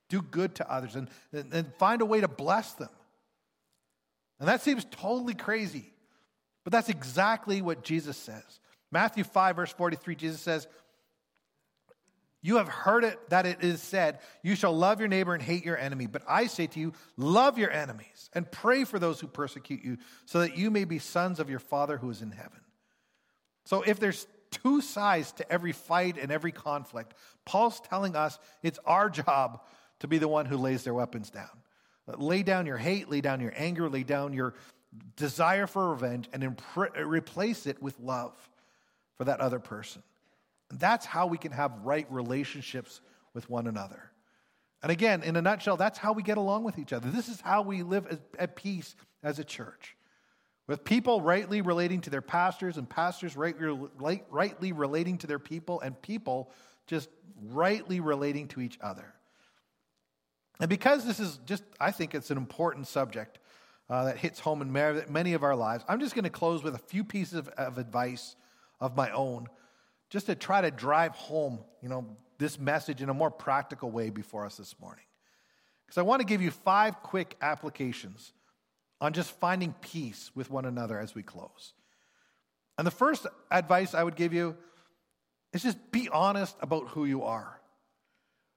Do 0.09 0.21
good 0.21 0.55
to 0.55 0.71
others 0.71 0.95
and, 0.95 1.09
and 1.33 1.73
find 1.75 2.01
a 2.01 2.05
way 2.05 2.21
to 2.21 2.27
bless 2.27 2.73
them 2.73 2.89
And 4.39 4.49
that 4.49 4.61
seems 4.61 4.85
totally 4.91 5.33
crazy, 5.33 5.93
but 6.63 6.73
that's 6.73 6.89
exactly 6.89 7.61
what 7.61 7.83
Jesus 7.83 8.17
says. 8.17 8.59
Matthew 8.91 9.23
5, 9.23 9.55
verse 9.55 9.71
43, 9.71 10.15
Jesus 10.15 10.41
says, 10.41 10.67
You 12.45 12.57
have 12.57 12.67
heard 12.67 13.03
it 13.03 13.31
that 13.31 13.47
it 13.47 13.63
is 13.63 13.81
said, 13.81 14.19
You 14.43 14.53
shall 14.53 14.77
love 14.77 14.99
your 14.99 15.07
neighbor 15.07 15.33
and 15.33 15.41
hate 15.41 15.65
your 15.65 15.79
enemy. 15.79 16.05
But 16.05 16.21
I 16.27 16.45
say 16.45 16.67
to 16.67 16.79
you, 16.79 16.93
love 17.17 17.57
your 17.57 17.71
enemies 17.71 18.29
and 18.33 18.51
pray 18.51 18.83
for 18.83 18.99
those 18.99 19.19
who 19.19 19.25
persecute 19.25 19.83
you, 19.83 19.97
so 20.25 20.41
that 20.41 20.55
you 20.55 20.69
may 20.69 20.83
be 20.83 20.99
sons 20.99 21.39
of 21.39 21.49
your 21.49 21.57
Father 21.57 21.97
who 21.97 22.11
is 22.11 22.21
in 22.21 22.29
heaven. 22.29 22.59
So 23.63 23.81
if 23.81 23.99
there's 23.99 24.27
two 24.51 24.81
sides 24.81 25.31
to 25.31 25.51
every 25.51 25.71
fight 25.71 26.19
and 26.21 26.31
every 26.31 26.51
conflict, 26.51 27.15
Paul's 27.45 27.79
telling 27.79 28.15
us 28.15 28.37
it's 28.61 28.77
our 28.85 29.09
job 29.09 29.61
to 30.01 30.07
be 30.07 30.19
the 30.19 30.27
one 30.27 30.45
who 30.45 30.57
lays 30.57 30.83
their 30.83 30.93
weapons 30.93 31.31
down. 31.31 31.49
Lay 32.15 32.43
down 32.43 32.67
your 32.67 32.77
hate, 32.77 33.09
lay 33.09 33.21
down 33.21 33.41
your 33.41 33.53
anger, 33.55 33.89
lay 33.89 34.03
down 34.03 34.33
your 34.33 34.53
desire 35.15 35.65
for 35.65 35.89
revenge, 35.89 36.29
and 36.31 36.43
impre- 36.43 36.95
replace 37.07 37.65
it 37.65 37.81
with 37.81 37.99
love 37.99 38.33
for 39.15 39.23
that 39.23 39.39
other 39.39 39.57
person. 39.57 40.03
And 40.69 40.79
that's 40.79 41.05
how 41.05 41.27
we 41.27 41.37
can 41.37 41.51
have 41.51 41.71
right 41.83 42.07
relationships 42.09 43.01
with 43.33 43.49
one 43.49 43.67
another. 43.67 44.11
And 44.81 44.91
again, 44.91 45.23
in 45.23 45.35
a 45.35 45.41
nutshell, 45.41 45.77
that's 45.77 45.97
how 45.97 46.13
we 46.13 46.23
get 46.23 46.37
along 46.37 46.63
with 46.63 46.77
each 46.77 46.93
other. 46.93 47.09
This 47.09 47.27
is 47.27 47.41
how 47.41 47.61
we 47.63 47.83
live 47.83 48.19
at 48.37 48.55
peace 48.55 48.95
as 49.23 49.39
a 49.39 49.43
church. 49.43 49.95
With 50.67 50.83
people 50.83 51.21
rightly 51.21 51.61
relating 51.61 52.01
to 52.01 52.09
their 52.09 52.21
pastors, 52.21 52.77
and 52.77 52.89
pastors 52.89 53.35
rightly 53.37 54.71
relating 54.71 55.17
to 55.19 55.27
their 55.27 55.39
people, 55.39 55.79
and 55.81 55.99
people 56.01 56.51
just 56.87 57.09
rightly 57.43 57.99
relating 57.99 58.47
to 58.49 58.61
each 58.61 58.77
other. 58.81 59.13
And 60.59 60.69
because 60.69 61.05
this 61.05 61.19
is 61.19 61.39
just, 61.45 61.63
I 61.79 61.91
think 61.91 62.15
it's 62.15 62.31
an 62.31 62.37
important 62.37 62.87
subject 62.87 63.39
uh, 63.89 64.05
that 64.05 64.17
hits 64.17 64.39
home 64.39 64.61
in 64.61 64.71
many 64.71 65.33
of 65.33 65.43
our 65.43 65.55
lives, 65.55 65.83
I'm 65.87 65.99
just 65.99 66.15
going 66.15 66.23
to 66.23 66.29
close 66.29 66.63
with 66.63 66.75
a 66.75 66.79
few 66.79 67.03
pieces 67.03 67.33
of, 67.39 67.49
of 67.49 67.77
advice 67.77 68.35
of 68.79 68.95
my 68.95 69.11
own, 69.11 69.47
just 70.09 70.27
to 70.27 70.35
try 70.35 70.61
to 70.61 70.71
drive 70.71 71.13
home, 71.13 71.59
you 71.81 71.89
know, 71.89 72.05
this 72.37 72.59
message 72.59 73.01
in 73.01 73.09
a 73.09 73.13
more 73.13 73.31
practical 73.31 73.91
way 73.91 74.09
before 74.09 74.45
us 74.45 74.57
this 74.57 74.75
morning. 74.79 75.05
Because 75.85 75.97
I 75.97 76.01
want 76.01 76.21
to 76.21 76.25
give 76.25 76.41
you 76.41 76.51
five 76.51 77.01
quick 77.01 77.35
applications 77.41 78.33
on 79.01 79.13
just 79.13 79.31
finding 79.39 79.73
peace 79.81 80.31
with 80.35 80.49
one 80.49 80.65
another 80.65 80.99
as 80.99 81.15
we 81.15 81.23
close. 81.23 81.73
And 82.77 82.85
the 82.85 82.91
first 82.91 83.25
advice 83.51 83.93
I 83.93 84.03
would 84.03 84.15
give 84.15 84.33
you 84.33 84.55
is 85.53 85.63
just 85.63 85.91
be 85.91 86.09
honest 86.09 86.55
about 86.61 86.89
who 86.89 87.05
you 87.05 87.23
are. 87.23 87.61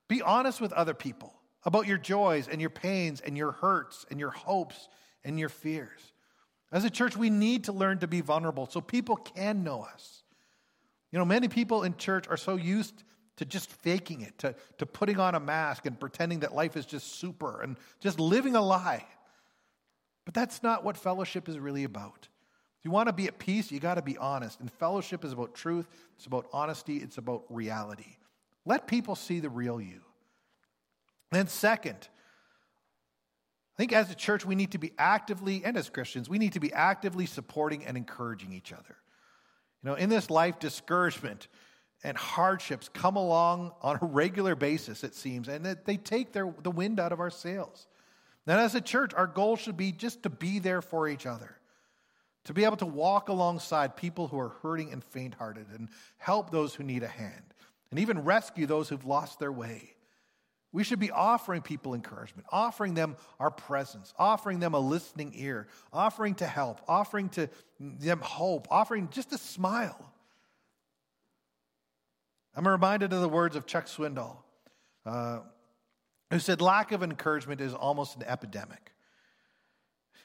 Be 0.09 0.23
honest 0.23 0.61
with 0.61 0.73
other 0.73 0.95
people 0.95 1.35
about 1.65 1.87
your 1.87 1.99
joys 1.99 2.49
and 2.49 2.61
your 2.61 2.71
pains 2.71 3.21
and 3.21 3.37
your 3.37 3.53
hurts 3.53 4.07
and 4.11 4.19
your 4.19 4.31
hopes 4.31 4.89
and 5.25 5.39
your 5.39 5.49
fears. 5.49 6.01
As 6.73 6.85
a 6.85 6.91
church, 6.91 7.17
we 7.17 7.31
need 7.31 7.65
to 7.65 7.73
learn 7.73 7.99
to 7.99 8.07
be 8.07 8.21
vulnerable 8.21 8.67
so 8.67 8.81
people 8.81 9.17
can 9.17 9.65
know 9.65 9.83
us. 9.83 10.23
You 11.11 11.19
know, 11.19 11.25
many 11.25 11.49
people 11.49 11.85
in 11.85 11.97
church 11.97 12.29
are 12.29 12.37
so 12.37 12.57
used 12.57 13.03
to 13.37 13.45
just 13.45 13.71
faking 13.71 14.23
it, 14.23 14.37
to, 14.39 14.55
to 14.79 14.87
putting 14.87 15.19
on 15.21 15.35
a 15.35 15.41
mask 15.41 15.87
and 15.87 15.99
pretending 15.99 16.41
that 16.41 16.55
life 16.55 16.77
is 16.77 16.85
just 16.85 17.19
super 17.19 17.63
and 17.63 17.77
just 18.01 18.19
living 18.19 18.57
a 18.57 18.61
lie. 18.61 19.07
But 20.25 20.35
that's 20.35 20.63
not 20.63 20.85
what 20.85 20.97
fellowship 20.97 21.49
is 21.49 21.59
really 21.59 21.85
about. 21.85 22.29
If 22.79 22.85
you 22.85 22.91
want 22.91 23.09
to 23.09 23.13
be 23.13 23.27
at 23.27 23.39
peace, 23.39 23.73
you 23.73 23.81
got 23.81 23.95
to 23.95 24.03
be 24.03 24.19
honest. 24.19 24.61
And 24.61 24.71
fellowship 24.71 25.25
is 25.25 25.33
about 25.33 25.55
truth, 25.55 25.89
it's 26.17 26.27
about 26.27 26.47
honesty, 26.53 26.99
it's 26.99 27.19
about 27.19 27.45
reality. 27.49 28.17
Let 28.65 28.87
people 28.87 29.15
see 29.15 29.41
the 29.41 29.49
real 29.49 29.81
you. 29.81 30.01
Then, 31.31 31.47
second, 31.49 32.09
I 33.75 33.77
think 33.79 33.93
as 33.93 34.11
a 34.11 34.15
church, 34.15 34.45
we 34.45 34.55
need 34.55 34.73
to 34.73 34.79
be 34.79 34.93
actively, 34.99 35.63
and 35.65 35.77
as 35.77 35.89
Christians, 35.89 36.29
we 36.29 36.39
need 36.39 36.55
to 36.55 36.61
be 36.61 36.73
actively 36.73 37.27
supporting 37.27 37.85
and 37.85 37.97
encouraging 37.97 38.53
each 38.53 38.73
other. 38.73 38.97
You 39.83 39.91
know, 39.91 39.97
in 39.97 40.09
this 40.09 40.31
life, 40.31 40.59
discouragement 40.59 41.49
and 42.05 42.17
hardships 42.17 42.89
come 42.89 43.17
along 43.17 43.73
on 43.83 43.99
a 44.01 44.07
regular 44.07 44.55
basis, 44.55 45.05
it 45.05 45.15
seems, 45.15 45.49
and 45.49 45.65
they 45.85 45.97
take 45.97 46.33
their, 46.33 46.53
the 46.63 46.71
wind 46.71 47.01
out 47.01 47.13
of 47.13 47.21
our 47.21 47.31
sails. 47.31 47.87
And 48.47 48.59
as 48.59 48.75
a 48.75 48.81
church, 48.81 49.13
our 49.15 49.27
goal 49.27 49.57
should 49.57 49.77
be 49.77 49.93
just 49.93 50.23
to 50.23 50.31
be 50.31 50.59
there 50.59 50.81
for 50.81 51.09
each 51.09 51.27
other, 51.27 51.57
to 52.45 52.55
be 52.55 52.65
able 52.65 52.79
to 52.79 52.87
walk 52.87 53.29
alongside 53.29 53.97
people 53.97 54.29
who 54.29 54.39
are 54.39 54.55
hurting 54.63 54.93
and 54.93 55.05
faint 55.05 55.35
hearted 55.35 55.67
and 55.77 55.89
help 56.17 56.51
those 56.51 56.75
who 56.75 56.83
need 56.83 57.03
a 57.03 57.09
hand, 57.09 57.55
and 57.91 58.01
even 58.01 58.25
rescue 58.25 58.67
those 58.67 58.89
who've 58.89 59.05
lost 59.05 59.39
their 59.39 59.53
way. 59.53 59.95
We 60.73 60.85
should 60.85 60.99
be 60.99 61.11
offering 61.11 61.63
people 61.63 61.95
encouragement, 61.95 62.47
offering 62.53 62.95
them 62.95 63.17
our 63.41 63.51
presence, 63.51 64.13
offering 64.19 64.61
them 64.61 64.75
a 64.75 64.79
listening 64.79 65.33
ear, 65.35 65.67
offering 65.93 66.35
to 66.37 66.47
help, 66.47 66.81
offering 66.87 67.31
to 67.31 67.49
them 67.81 68.21
hope, 68.21 68.69
offering 68.71 69.09
just 69.11 69.33
a 69.33 69.39
smile. 69.39 70.13
I'm 72.55 72.69
reminded 72.69 73.13
of 73.13 73.21
the 73.23 73.29
words 73.29 73.57
of 73.57 73.67
Chuck 73.67 73.87
Swindoll. 73.87 74.37
Uh, 75.07 75.41
who 76.31 76.39
said 76.39 76.61
lack 76.61 76.93
of 76.93 77.03
encouragement 77.03 77.61
is 77.61 77.73
almost 77.73 78.17
an 78.17 78.23
epidemic. 78.25 78.93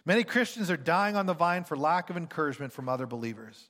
Many 0.05 0.23
Christians 0.23 0.69
are 0.69 0.77
dying 0.77 1.15
on 1.15 1.25
the 1.25 1.33
vine 1.33 1.63
for 1.63 1.77
lack 1.77 2.09
of 2.09 2.17
encouragement 2.17 2.73
from 2.73 2.89
other 2.89 3.05
believers. 3.05 3.69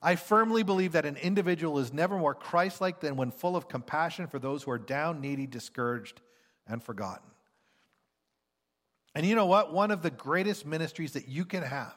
I 0.00 0.16
firmly 0.16 0.62
believe 0.62 0.92
that 0.92 1.06
an 1.06 1.16
individual 1.16 1.78
is 1.78 1.92
never 1.92 2.16
more 2.16 2.34
Christ 2.34 2.80
like 2.80 3.00
than 3.00 3.16
when 3.16 3.30
full 3.30 3.56
of 3.56 3.68
compassion 3.68 4.28
for 4.28 4.38
those 4.38 4.62
who 4.62 4.70
are 4.70 4.78
down, 4.78 5.20
needy, 5.20 5.46
discouraged, 5.46 6.20
and 6.66 6.82
forgotten. 6.82 7.30
And 9.14 9.26
you 9.26 9.34
know 9.34 9.46
what? 9.46 9.72
One 9.72 9.90
of 9.90 10.02
the 10.02 10.10
greatest 10.10 10.64
ministries 10.64 11.12
that 11.12 11.26
you 11.26 11.44
can 11.44 11.64
have 11.64 11.96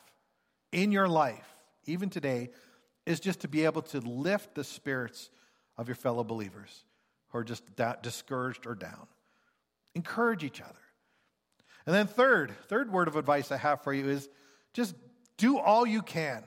in 0.72 0.92
your 0.92 1.08
life, 1.08 1.56
even 1.86 2.10
today, 2.10 2.50
is 3.06 3.20
just 3.20 3.42
to 3.42 3.48
be 3.48 3.66
able 3.66 3.84
to 3.84 4.00
lift 4.00 4.56
the 4.56 4.64
spirits 4.64 5.30
of 5.78 5.88
your 5.88 5.96
fellow 5.96 6.24
believers 6.24 6.84
who 7.30 7.38
are 7.38 7.44
just 7.44 7.64
discouraged 8.02 8.66
or 8.66 8.74
down. 8.74 9.08
Encourage 9.94 10.44
each 10.44 10.62
other. 10.62 10.74
And 11.86 11.94
then, 11.94 12.08
third, 12.08 12.54
third 12.68 12.92
word 12.92 13.08
of 13.08 13.16
advice 13.16 13.52
I 13.52 13.58
have 13.58 13.84
for 13.84 13.94
you 13.94 14.10
is 14.10 14.30
just 14.74 14.96
do 15.38 15.58
all 15.58 15.86
you 15.86 16.02
can 16.02 16.44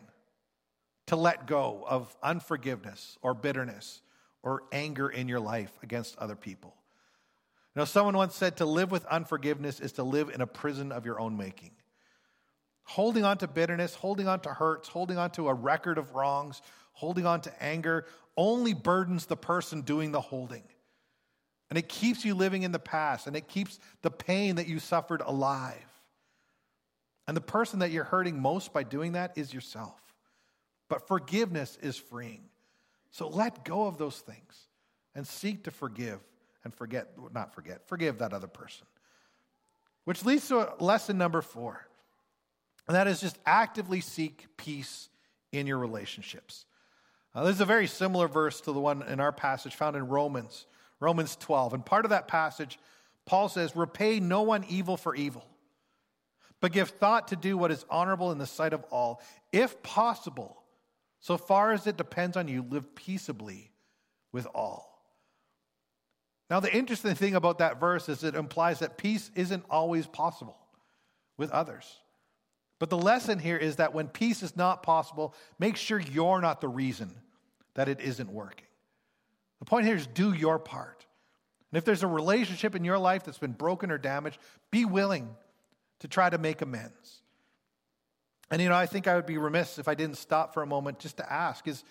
to 1.07 1.17
let 1.17 1.47
go 1.47 1.85
of 1.87 2.15
unforgiveness 2.23 3.19
or 3.23 3.35
bitterness 3.35 4.01
or 4.43 4.63
anger 4.73 5.09
in 5.09 5.29
your 5.29 5.41
life 5.41 5.73
against 5.83 6.19
other 6.19 6.37
people. 6.37 6.75
You 7.75 7.81
know, 7.81 7.85
someone 7.85 8.17
once 8.17 8.35
said 8.35 8.59
to 8.59 8.67
live 8.67 8.91
with 8.91 9.05
unforgiveness 9.07 9.81
is 9.81 9.93
to 9.93 10.05
live 10.05 10.29
in 10.29 10.41
a 10.41 10.47
prison 10.47 10.93
of 10.93 11.05
your 11.05 11.19
own 11.19 11.37
making. 11.37 11.73
Holding 12.85 13.25
on 13.25 13.39
to 13.39 13.49
bitterness, 13.49 13.95
holding 13.95 14.29
on 14.29 14.41
to 14.41 14.51
hurts, 14.51 14.89
holding 14.89 15.19
on 15.19 15.31
to 15.33 15.49
a 15.49 15.55
record 15.55 15.99
of 15.99 16.15
wrongs, 16.15 16.63
holding 16.93 17.27
on 17.27 17.41
to 17.43 17.63
anger 17.63 18.07
only 18.37 18.75
burdens 18.75 19.27
the 19.27 19.37
person 19.37 19.81
doing 19.83 20.13
the 20.13 20.21
holding. 20.21 20.63
And 21.71 21.79
it 21.79 21.89
keeps 21.89 22.25
you 22.25 22.35
living 22.35 22.63
in 22.63 22.73
the 22.73 22.79
past 22.79 23.27
and 23.27 23.35
it 23.35 23.49
keeps 23.49 23.79
the 24.03 24.11
pain 24.11 24.57
that 24.57 24.69
you 24.69 24.79
suffered 24.79 25.23
alive. 25.25 25.75
And 27.27 27.37
the 27.37 27.41
person 27.41 27.79
that 27.79 27.91
you're 27.91 28.05
hurting 28.05 28.41
most 28.41 28.73
by 28.73 28.83
doing 28.83 29.13
that 29.13 29.37
is 29.37 29.53
yourself. 29.53 29.99
But 30.89 31.09
forgiveness 31.09 31.79
is 31.83 31.97
freeing. 31.97 32.45
So 33.11 33.29
let 33.29 33.65
go 33.65 33.87
of 33.87 33.99
those 33.99 34.19
things 34.19 34.69
and 35.15 35.27
seek 35.27 35.65
to 35.65 35.71
forgive 35.71 36.21
and 36.65 36.75
forget, 36.75 37.11
not 37.33 37.55
forget, 37.55 37.87
forgive 37.87 38.19
that 38.19 38.33
other 38.33 38.47
person. 38.47 38.87
Which 40.05 40.25
leads 40.25 40.49
to 40.49 40.75
lesson 40.81 41.17
number 41.17 41.41
four, 41.41 41.87
and 42.87 42.95
that 42.95 43.07
is 43.07 43.21
just 43.21 43.39
actively 43.47 44.01
seek 44.01 44.47
peace 44.57 45.09
in 45.53 45.67
your 45.67 45.79
relationships. 45.79 46.67
Now, 47.35 47.45
this 47.45 47.55
is 47.57 47.61
a 47.61 47.67
very 47.67 47.87
similar 47.87 48.29
verse 48.29 48.61
to 48.63 48.73
the 48.73 48.81
one 48.81 49.03
in 49.03 49.21
our 49.21 49.33
passage 49.33 49.75
found 49.75 49.97
in 49.97 50.09
Romans 50.09 50.67
Romans 51.01 51.37
12. 51.37 51.75
And 51.75 51.85
part 51.85 52.05
of 52.05 52.11
that 52.11 52.29
passage, 52.29 52.79
Paul 53.27 53.49
says, 53.49 53.77
Repay 53.77 54.21
no 54.21 54.43
one 54.43 54.65
evil 54.69 54.97
for 54.97 55.15
evil, 55.15 55.47
but 56.61 56.73
give 56.73 56.91
thought 56.91 57.29
to 57.29 57.37
do 57.37 57.57
what 57.59 57.71
is 57.71 57.85
honorable 57.91 58.33
in 58.33 58.39
the 58.39 58.47
sight 58.47 58.73
of 58.73 58.85
all. 58.91 59.21
If 59.53 59.83
possible, 59.83 60.64
so 61.25 61.39
far 61.39 61.73
as 61.73 61.87
it 61.87 61.97
depends 61.97 62.37
on 62.37 62.49
you, 62.49 62.61
live 62.69 62.95
peaceably 62.95 63.71
with 64.31 64.47
all. 64.55 65.03
Now, 66.51 66.61
the 66.61 66.71
interesting 66.71 67.15
thing 67.15 67.35
about 67.35 67.61
that 67.61 67.81
verse 67.81 68.11
is 68.11 68.23
it 68.23 68.35
implies 68.35 68.81
that 68.81 68.99
peace 68.99 69.31
isn't 69.35 69.65
always 69.71 70.07
possible 70.07 70.59
with 71.39 71.51
others. 71.51 71.97
But 72.79 72.91
the 72.91 72.99
lesson 72.99 73.39
here 73.39 73.57
is 73.57 73.77
that 73.77 73.95
when 73.95 74.09
peace 74.09 74.43
is 74.43 74.55
not 74.55 74.83
possible, 74.83 75.35
make 75.59 75.77
sure 75.77 75.99
you're 75.99 76.43
not 76.43 76.61
the 76.61 76.69
reason 76.69 77.11
that 77.73 77.89
it 77.89 78.03
isn't 78.03 78.29
working. 78.29 78.67
The 79.61 79.65
point 79.65 79.87
here 79.87 79.97
is 79.97 80.07
do 80.07 80.35
your 80.35 80.59
part. 80.59 81.07
And 81.73 81.79
if 81.79 81.87
there's 81.87 82.03
a 82.03 82.07
relationship 82.07 82.75
in 82.75 82.85
your 82.85 82.99
life 82.99 83.25
that's 83.25 83.39
been 83.39 83.53
broken 83.53 83.91
or 83.91 83.97
damaged, 83.97 84.37
be 84.71 84.85
willing 84.85 85.35
to 86.01 86.07
try 86.07 86.29
to 86.29 86.37
make 86.37 86.61
amends. 86.61 87.23
And 88.51 88.61
you 88.61 88.69
know, 88.69 88.75
I 88.75 88.87
think 88.87 89.09
I 89.09 89.17
would 89.17 89.27
be 89.27 89.39
remiss 89.39 89.79
if 89.79 89.89
I 89.89 89.95
didn't 89.95 90.17
stop 90.17 90.55
for 90.55 90.63
a 90.63 90.67
moment 90.67 90.99
just 90.99 91.17
to 91.19 91.33
ask 91.33 91.67
is, 91.67 91.85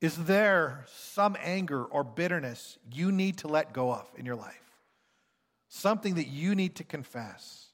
is 0.00 0.16
there 0.16 0.84
some 0.92 1.36
anger 1.40 1.84
or 1.84 2.02
bitterness 2.02 2.76
you 2.92 3.12
need 3.12 3.38
to 3.38 3.48
let 3.48 3.72
go 3.72 3.92
of 3.92 4.10
in 4.16 4.26
your 4.26 4.34
life? 4.34 4.58
Something 5.68 6.16
that 6.16 6.26
you 6.26 6.54
need 6.54 6.76
to 6.76 6.84
confess? 6.84 7.66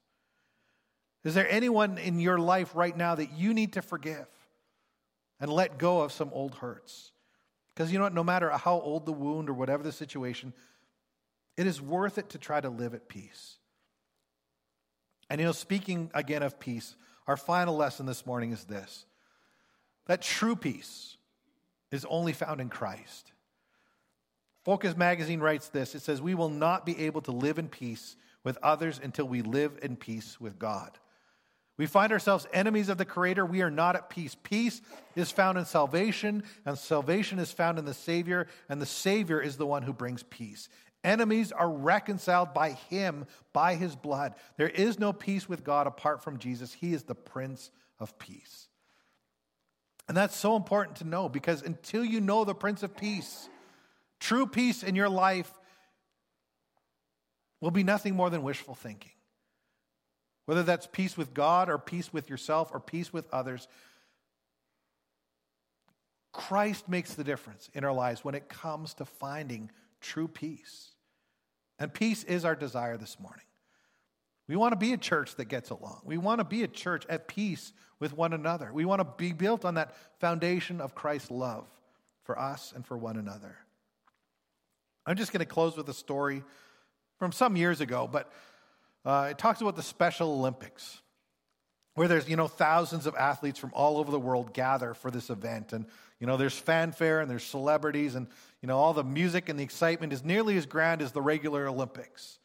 Is 1.24 1.34
there 1.34 1.48
anyone 1.50 1.98
in 1.98 2.20
your 2.20 2.38
life 2.38 2.74
right 2.74 2.96
now 2.96 3.14
that 3.14 3.32
you 3.32 3.54
need 3.54 3.74
to 3.74 3.82
forgive 3.82 4.28
and 5.40 5.50
let 5.50 5.78
go 5.78 6.02
of 6.02 6.12
some 6.12 6.30
old 6.32 6.56
hurts? 6.56 7.12
Because 7.74 7.90
you 7.92 7.98
know 7.98 8.04
what? 8.04 8.14
No 8.14 8.24
matter 8.24 8.50
how 8.50 8.80
old 8.80 9.06
the 9.06 9.12
wound 9.12 9.48
or 9.48 9.54
whatever 9.54 9.82
the 9.82 9.92
situation, 9.92 10.52
it 11.56 11.66
is 11.66 11.80
worth 11.80 12.18
it 12.18 12.30
to 12.30 12.38
try 12.38 12.60
to 12.60 12.68
live 12.68 12.94
at 12.94 13.08
peace. 13.08 13.56
And 15.30 15.40
you 15.40 15.46
know, 15.46 15.52
speaking 15.52 16.10
again 16.14 16.42
of 16.42 16.60
peace, 16.60 16.94
our 17.28 17.36
final 17.36 17.76
lesson 17.76 18.06
this 18.06 18.26
morning 18.26 18.50
is 18.50 18.64
this 18.64 19.04
that 20.06 20.22
true 20.22 20.56
peace 20.56 21.16
is 21.92 22.06
only 22.06 22.32
found 22.32 22.60
in 22.60 22.70
Christ. 22.70 23.32
Focus 24.64 24.96
magazine 24.96 25.40
writes 25.40 25.68
this 25.68 25.94
it 25.94 26.02
says, 26.02 26.20
We 26.20 26.34
will 26.34 26.48
not 26.48 26.84
be 26.84 26.98
able 27.04 27.20
to 27.22 27.30
live 27.30 27.58
in 27.58 27.68
peace 27.68 28.16
with 28.42 28.58
others 28.62 28.98
until 29.02 29.28
we 29.28 29.42
live 29.42 29.78
in 29.82 29.96
peace 29.96 30.40
with 30.40 30.58
God. 30.58 30.98
We 31.76 31.86
find 31.86 32.10
ourselves 32.10 32.46
enemies 32.52 32.88
of 32.88 32.98
the 32.98 33.04
Creator. 33.04 33.46
We 33.46 33.62
are 33.62 33.70
not 33.70 33.94
at 33.94 34.10
peace. 34.10 34.36
Peace 34.42 34.80
is 35.14 35.30
found 35.30 35.58
in 35.58 35.64
salvation, 35.64 36.42
and 36.66 36.76
salvation 36.76 37.38
is 37.38 37.52
found 37.52 37.78
in 37.78 37.84
the 37.84 37.94
Savior, 37.94 38.48
and 38.68 38.82
the 38.82 38.86
Savior 38.86 39.40
is 39.40 39.56
the 39.56 39.66
one 39.66 39.84
who 39.84 39.92
brings 39.92 40.24
peace. 40.24 40.68
Enemies 41.04 41.52
are 41.52 41.70
reconciled 41.70 42.52
by 42.52 42.70
Him, 42.72 43.26
by 43.52 43.74
His 43.74 43.94
blood. 43.94 44.34
There 44.56 44.68
is 44.68 44.98
no 44.98 45.12
peace 45.12 45.48
with 45.48 45.64
God 45.64 45.86
apart 45.86 46.22
from 46.22 46.38
Jesus. 46.38 46.72
He 46.72 46.92
is 46.92 47.04
the 47.04 47.14
Prince 47.14 47.70
of 48.00 48.18
Peace. 48.18 48.68
And 50.08 50.16
that's 50.16 50.36
so 50.36 50.56
important 50.56 50.96
to 50.96 51.04
know 51.04 51.28
because 51.28 51.62
until 51.62 52.04
you 52.04 52.20
know 52.20 52.44
the 52.44 52.54
Prince 52.54 52.82
of 52.82 52.96
Peace, 52.96 53.48
true 54.18 54.46
peace 54.46 54.82
in 54.82 54.94
your 54.94 55.08
life 55.08 55.52
will 57.60 57.70
be 57.70 57.84
nothing 57.84 58.14
more 58.14 58.30
than 58.30 58.42
wishful 58.42 58.74
thinking. 58.74 59.12
Whether 60.46 60.62
that's 60.62 60.88
peace 60.90 61.16
with 61.16 61.34
God 61.34 61.68
or 61.68 61.78
peace 61.78 62.12
with 62.12 62.30
yourself 62.30 62.70
or 62.72 62.80
peace 62.80 63.12
with 63.12 63.28
others, 63.32 63.68
Christ 66.32 66.88
makes 66.88 67.14
the 67.14 67.24
difference 67.24 67.68
in 67.74 67.84
our 67.84 67.92
lives 67.92 68.24
when 68.24 68.34
it 68.34 68.48
comes 68.48 68.94
to 68.94 69.04
finding 69.04 69.70
true 70.00 70.28
peace. 70.28 70.90
And 71.78 71.92
peace 71.92 72.24
is 72.24 72.44
our 72.44 72.56
desire 72.56 72.96
this 72.96 73.18
morning. 73.20 73.44
We 74.48 74.56
want 74.56 74.72
to 74.72 74.78
be 74.78 74.92
a 74.92 74.96
church 74.96 75.36
that 75.36 75.44
gets 75.44 75.70
along. 75.70 76.00
We 76.04 76.16
want 76.16 76.40
to 76.40 76.44
be 76.44 76.62
a 76.62 76.68
church 76.68 77.04
at 77.08 77.28
peace 77.28 77.72
with 78.00 78.16
one 78.16 78.32
another. 78.32 78.70
We 78.72 78.84
want 78.84 79.00
to 79.00 79.08
be 79.16 79.32
built 79.32 79.64
on 79.64 79.74
that 79.74 79.94
foundation 80.20 80.80
of 80.80 80.94
Christ's 80.94 81.30
love 81.30 81.66
for 82.24 82.38
us 82.38 82.72
and 82.74 82.84
for 82.84 82.96
one 82.96 83.16
another. 83.16 83.56
I'm 85.06 85.16
just 85.16 85.32
going 85.32 85.40
to 85.40 85.46
close 85.46 85.76
with 85.76 85.88
a 85.88 85.94
story 85.94 86.42
from 87.18 87.32
some 87.32 87.56
years 87.56 87.80
ago, 87.80 88.08
but 88.10 88.32
uh, 89.04 89.28
it 89.30 89.38
talks 89.38 89.60
about 89.60 89.76
the 89.76 89.82
Special 89.82 90.30
Olympics, 90.32 91.00
where 91.94 92.08
there's, 92.08 92.28
you 92.28 92.36
know, 92.36 92.48
thousands 92.48 93.06
of 93.06 93.14
athletes 93.16 93.58
from 93.58 93.72
all 93.74 93.98
over 93.98 94.10
the 94.10 94.20
world 94.20 94.54
gather 94.54 94.94
for 94.94 95.10
this 95.10 95.30
event. 95.30 95.72
And, 95.72 95.86
you 96.20 96.26
know, 96.26 96.36
there's 96.36 96.56
fanfare 96.56 97.20
and 97.20 97.30
there's 97.30 97.44
celebrities 97.44 98.14
and, 98.14 98.28
you 98.62 98.66
know, 98.66 98.78
all 98.78 98.92
the 98.92 99.04
music 99.04 99.48
and 99.48 99.58
the 99.58 99.64
excitement 99.64 100.12
is 100.12 100.24
nearly 100.24 100.56
as 100.56 100.66
grand 100.66 101.00
as 101.02 101.12
the 101.12 101.22
regular 101.22 101.66
Olympics. 101.66 102.38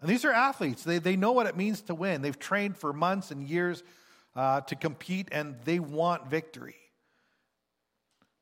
And 0.00 0.08
these 0.08 0.24
are 0.24 0.32
athletes. 0.32 0.84
They, 0.84 0.98
they 0.98 1.16
know 1.16 1.32
what 1.32 1.46
it 1.46 1.56
means 1.56 1.82
to 1.82 1.94
win. 1.94 2.22
They've 2.22 2.38
trained 2.38 2.76
for 2.76 2.92
months 2.92 3.30
and 3.30 3.42
years 3.42 3.82
uh, 4.36 4.60
to 4.62 4.76
compete, 4.76 5.28
and 5.32 5.56
they 5.64 5.80
want 5.80 6.28
victory. 6.28 6.76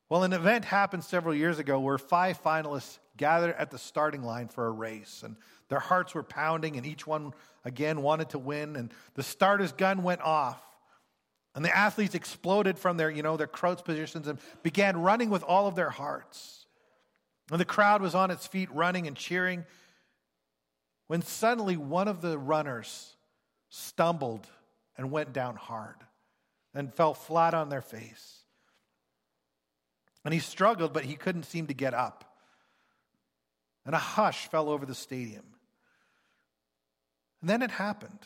Well, 0.09 0.23
an 0.23 0.33
event 0.33 0.65
happened 0.65 1.03
several 1.03 1.35
years 1.35 1.59
ago 1.59 1.81
where 1.81 1.99
five 1.99 2.41
finalists 2.41 2.99
gathered 3.17 3.57
at 3.57 3.71
the 3.71 3.79
starting 3.79 4.23
line 4.23 4.49
for 4.49 4.67
a 4.67 4.71
race. 4.71 5.23
And 5.25 5.37
their 5.69 5.81
hearts 5.81 6.15
were 6.15 6.23
pounding, 6.23 6.77
and 6.77 6.87
each 6.87 7.07
one 7.07 7.33
again 7.65 8.03
wanted 8.03 8.31
to 8.31 8.39
win. 8.39 8.77
And 8.77 8.93
the 9.15 9.23
starter's 9.23 9.73
gun 9.73 10.03
went 10.03 10.21
off. 10.21 10.63
And 11.55 11.65
the 11.65 11.75
athletes 11.75 12.15
exploded 12.15 12.79
from 12.79 12.99
their, 12.99 13.11
you 13.11 13.23
know, 13.23 13.39
their 13.39 13.47
crouch 13.47 13.83
positions 13.83 14.29
and 14.29 14.39
began 14.63 15.01
running 15.01 15.31
with 15.31 15.43
all 15.43 15.67
of 15.67 15.75
their 15.75 15.89
hearts. 15.89 16.66
And 17.51 17.61
the 17.61 17.65
crowd 17.65 18.03
was 18.03 18.15
on 18.15 18.31
its 18.31 18.47
feet 18.47 18.71
running 18.73 19.07
and 19.07 19.17
cheering 19.17 19.65
when 21.07 21.23
suddenly 21.23 21.77
one 21.77 22.09
of 22.09 22.21
the 22.21 22.39
runners 22.39 23.15
stumbled 23.69 24.47
and 24.97 25.11
went 25.11 25.33
down 25.33 25.57
hard 25.57 25.97
and 26.75 26.93
fell 26.93 27.15
flat 27.15 27.55
on 27.55 27.69
their 27.69 27.83
face. 27.83 28.43
And 30.25 30.35
he 30.35 30.41
struggled, 30.41 30.93
but 30.93 31.05
he 31.05 31.15
couldn't 31.15 31.45
seem 31.45 31.69
to 31.69 31.75
get 31.75 31.95
up. 31.95 32.37
And 33.85 33.95
a 33.95 33.99
hush 33.99 34.49
fell 34.49 34.69
over 34.69 34.85
the 34.85 34.95
stadium. 34.95 35.45
And 37.41 37.49
then 37.49 37.63
it 37.63 37.71
happened. 37.71 38.19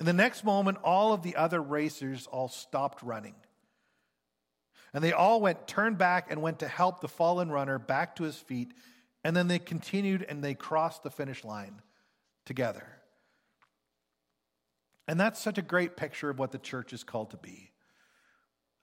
In 0.00 0.06
the 0.06 0.14
next 0.14 0.44
moment, 0.44 0.78
all 0.82 1.12
of 1.12 1.22
the 1.22 1.36
other 1.36 1.60
racers 1.60 2.26
all 2.26 2.48
stopped 2.48 3.02
running. 3.02 3.34
And 4.94 5.02
they 5.02 5.12
all 5.12 5.40
went, 5.40 5.66
turned 5.66 5.98
back, 5.98 6.30
and 6.30 6.42
went 6.42 6.58
to 6.58 6.68
help 6.68 7.00
the 7.00 7.08
fallen 7.08 7.50
runner 7.50 7.78
back 7.78 8.16
to 8.16 8.24
his 8.24 8.36
feet 8.36 8.72
and 9.24 9.36
then 9.36 9.48
they 9.48 9.58
continued 9.58 10.24
and 10.28 10.42
they 10.42 10.54
crossed 10.54 11.02
the 11.02 11.10
finish 11.10 11.44
line 11.44 11.80
together. 12.44 12.86
And 15.06 15.18
that's 15.18 15.40
such 15.40 15.58
a 15.58 15.62
great 15.62 15.96
picture 15.96 16.30
of 16.30 16.38
what 16.38 16.52
the 16.52 16.58
church 16.58 16.92
is 16.92 17.04
called 17.04 17.30
to 17.30 17.36
be. 17.36 17.70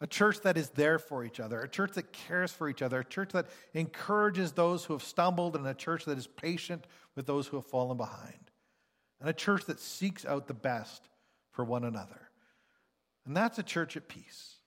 A 0.02 0.08
church 0.08 0.42
that 0.42 0.56
is 0.56 0.70
there 0.70 0.98
for 0.98 1.26
each 1.26 1.42
other, 1.42 1.60
a 1.60 1.68
church 1.68 1.94
that 1.94 2.14
cares 2.14 2.54
for 2.54 2.70
each 2.70 2.82
other, 2.82 3.02
a 3.02 3.06
church 3.06 3.32
that 3.34 3.48
encourages 3.74 4.54
those 4.54 4.86
who 4.86 4.94
have 4.94 5.04
stumbled, 5.04 5.58
and 5.58 5.68
a 5.68 5.74
church 5.74 6.06
that 6.06 6.18
is 6.18 6.26
patient 6.26 6.86
with 7.16 7.26
those 7.26 7.48
who 7.48 7.58
have 7.58 7.66
fallen 7.66 7.98
behind, 7.98 8.52
and 9.20 9.30
a 9.30 9.34
church 9.34 9.66
that 9.66 9.80
seeks 9.80 10.26
out 10.26 10.48
the 10.48 10.54
best 10.54 11.10
for 11.52 11.66
one 11.66 11.84
another. 11.84 12.30
And 13.26 13.36
that's 13.36 13.60
a 13.60 13.64
church 13.64 13.98
at 13.98 14.08
peace. 14.08 14.59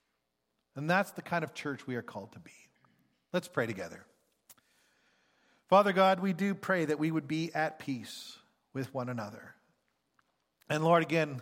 And 0.75 0.89
that's 0.89 1.11
the 1.13 1.23
kind 1.23 1.45
of 1.45 1.55
church 1.55 1.87
we 1.87 1.97
are 1.97 2.03
called 2.03 2.33
to 2.33 2.39
be. 2.39 2.53
Let's 3.33 3.49
pray 3.49 3.67
together. 3.67 4.05
Father 5.69 5.93
God, 5.93 6.21
we 6.21 6.33
do 6.33 6.55
pray 6.55 6.85
that 6.85 6.99
we 6.99 7.11
would 7.11 7.27
be 7.27 7.51
at 7.55 7.79
peace 7.79 8.37
with 8.75 8.93
one 8.93 9.09
another. 9.09 9.55
And 10.69 10.85
Lord, 10.85 11.03
again, 11.03 11.41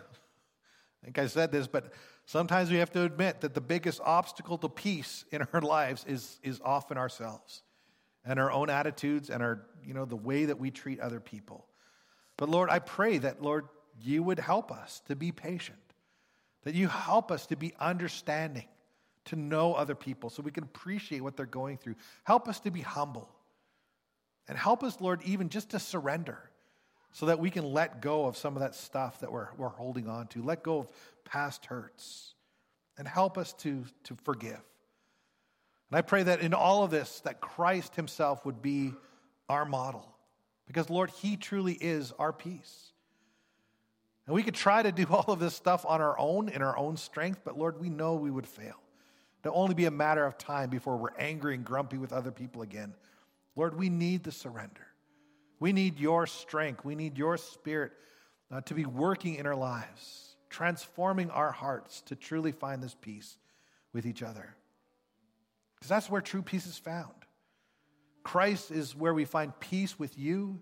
I 1.01 1.05
think 1.05 1.19
I 1.19 1.27
said 1.27 1.51
this, 1.51 1.67
but 1.67 1.91
sometimes 2.25 2.69
we 2.69 2.77
have 2.77 2.91
to 2.91 3.03
admit 3.03 3.41
that 3.41 3.53
the 3.53 3.61
biggest 3.61 3.99
obstacle 4.03 4.57
to 4.59 4.69
peace 4.69 5.25
in 5.31 5.41
our 5.53 5.61
lives 5.61 6.05
is, 6.07 6.39
is 6.43 6.61
often 6.63 6.97
ourselves 6.97 7.63
and 8.23 8.39
our 8.39 8.51
own 8.51 8.69
attitudes 8.69 9.29
and 9.29 9.41
our, 9.41 9.65
you 9.85 9.93
know, 9.93 10.05
the 10.05 10.15
way 10.15 10.45
that 10.45 10.59
we 10.59 10.71
treat 10.71 10.99
other 10.99 11.19
people. 11.19 11.65
But 12.37 12.49
Lord, 12.49 12.69
I 12.69 12.79
pray 12.79 13.17
that, 13.17 13.41
Lord, 13.41 13.67
you 14.01 14.23
would 14.23 14.39
help 14.39 14.71
us 14.71 15.01
to 15.07 15.15
be 15.15 15.31
patient, 15.31 15.77
that 16.63 16.75
you 16.75 16.87
help 16.87 17.31
us 17.31 17.47
to 17.47 17.55
be 17.55 17.73
understanding, 17.79 18.67
to 19.25 19.35
know 19.35 19.73
other 19.73 19.95
people 19.95 20.29
so 20.29 20.41
we 20.41 20.51
can 20.51 20.63
appreciate 20.63 21.21
what 21.21 21.37
they're 21.37 21.45
going 21.45 21.77
through. 21.77 21.95
Help 22.23 22.47
us 22.47 22.59
to 22.61 22.71
be 22.71 22.81
humble. 22.81 23.29
And 24.47 24.57
help 24.57 24.83
us, 24.83 24.99
Lord, 24.99 25.21
even 25.23 25.49
just 25.49 25.69
to 25.71 25.79
surrender 25.79 26.37
so 27.11 27.27
that 27.27 27.39
we 27.39 27.49
can 27.49 27.63
let 27.63 28.01
go 28.01 28.25
of 28.25 28.37
some 28.37 28.55
of 28.55 28.61
that 28.61 28.75
stuff 28.75 29.19
that 29.19 29.31
we're, 29.31 29.49
we're 29.57 29.69
holding 29.69 30.07
on 30.07 30.27
to. 30.27 30.41
Let 30.41 30.63
go 30.63 30.79
of 30.79 30.87
past 31.25 31.65
hurts. 31.65 32.33
And 32.97 33.07
help 33.07 33.37
us 33.37 33.53
to, 33.53 33.85
to 34.05 34.15
forgive. 34.23 34.61
And 35.89 35.97
I 35.97 36.01
pray 36.01 36.23
that 36.23 36.41
in 36.41 36.53
all 36.53 36.83
of 36.83 36.91
this, 36.91 37.21
that 37.21 37.41
Christ 37.41 37.95
himself 37.95 38.45
would 38.45 38.61
be 38.61 38.93
our 39.49 39.65
model. 39.65 40.07
Because, 40.67 40.89
Lord, 40.89 41.09
he 41.09 41.35
truly 41.35 41.73
is 41.73 42.13
our 42.17 42.31
peace. 42.31 42.91
And 44.25 44.35
we 44.35 44.43
could 44.43 44.55
try 44.55 44.81
to 44.81 44.91
do 44.91 45.05
all 45.09 45.33
of 45.33 45.39
this 45.39 45.55
stuff 45.55 45.85
on 45.85 46.01
our 46.01 46.17
own, 46.17 46.49
in 46.49 46.61
our 46.61 46.77
own 46.77 46.97
strength, 46.97 47.41
but 47.43 47.57
Lord, 47.57 47.79
we 47.79 47.89
know 47.89 48.15
we 48.15 48.31
would 48.31 48.47
fail. 48.47 48.81
It'll 49.43 49.57
only 49.57 49.73
be 49.73 49.85
a 49.85 49.91
matter 49.91 50.25
of 50.25 50.37
time 50.37 50.69
before 50.69 50.97
we're 50.97 51.15
angry 51.17 51.55
and 51.55 51.65
grumpy 51.65 51.97
with 51.97 52.13
other 52.13 52.31
people 52.31 52.61
again. 52.61 52.93
Lord, 53.55 53.77
we 53.77 53.89
need 53.89 54.23
the 54.23 54.31
surrender. 54.31 54.87
We 55.59 55.73
need 55.73 55.99
your 55.99 56.27
strength. 56.27 56.85
We 56.85 56.95
need 56.95 57.17
your 57.17 57.37
spirit 57.37 57.91
uh, 58.51 58.61
to 58.61 58.73
be 58.73 58.85
working 58.85 59.35
in 59.35 59.45
our 59.45 59.55
lives, 59.55 60.35
transforming 60.49 61.29
our 61.31 61.51
hearts 61.51 62.01
to 62.01 62.15
truly 62.15 62.51
find 62.51 62.83
this 62.83 62.95
peace 62.99 63.37
with 63.93 64.05
each 64.05 64.21
other. 64.21 64.55
Because 65.75 65.89
that's 65.89 66.09
where 66.09 66.21
true 66.21 66.43
peace 66.43 66.67
is 66.67 66.77
found. 66.77 67.13
Christ 68.23 68.69
is 68.69 68.95
where 68.95 69.13
we 69.13 69.25
find 69.25 69.59
peace 69.59 69.97
with 69.97 70.17
you. 70.17 70.59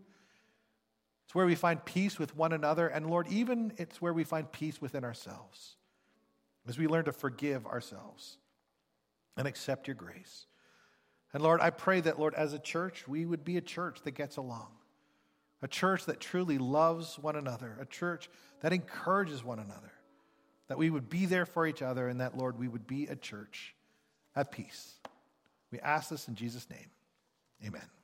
It's 1.25 1.35
where 1.35 1.45
we 1.45 1.55
find 1.55 1.83
peace 1.83 2.17
with 2.17 2.35
one 2.35 2.53
another. 2.53 2.87
And 2.87 3.09
Lord, 3.09 3.27
even 3.27 3.73
it's 3.77 4.01
where 4.01 4.13
we 4.13 4.23
find 4.23 4.49
peace 4.49 4.81
within 4.81 5.03
ourselves 5.03 5.75
as 6.67 6.77
we 6.77 6.87
learn 6.87 7.05
to 7.05 7.11
forgive 7.11 7.65
ourselves 7.65 8.37
and 9.39 9.47
accept 9.47 9.87
your 9.87 9.95
grace. 9.95 10.45
And 11.33 11.41
Lord, 11.41 11.61
I 11.61 11.69
pray 11.69 12.01
that, 12.01 12.19
Lord, 12.19 12.33
as 12.33 12.51
a 12.51 12.59
church, 12.59 13.07
we 13.07 13.25
would 13.25 13.45
be 13.45 13.55
a 13.55 13.61
church 13.61 14.01
that 14.03 14.11
gets 14.11 14.35
along, 14.35 14.67
a 15.61 15.67
church 15.67 16.05
that 16.05 16.19
truly 16.19 16.57
loves 16.57 17.17
one 17.17 17.37
another, 17.37 17.77
a 17.79 17.85
church 17.85 18.29
that 18.59 18.73
encourages 18.73 19.41
one 19.41 19.59
another, 19.59 19.93
that 20.67 20.77
we 20.77 20.89
would 20.89 21.09
be 21.09 21.25
there 21.25 21.45
for 21.45 21.65
each 21.65 21.81
other, 21.81 22.09
and 22.09 22.19
that, 22.19 22.37
Lord, 22.37 22.59
we 22.59 22.67
would 22.67 22.85
be 22.85 23.07
a 23.07 23.15
church 23.15 23.73
at 24.35 24.51
peace. 24.51 24.95
We 25.71 25.79
ask 25.79 26.09
this 26.09 26.27
in 26.27 26.35
Jesus' 26.35 26.69
name. 26.69 26.89
Amen. 27.65 27.98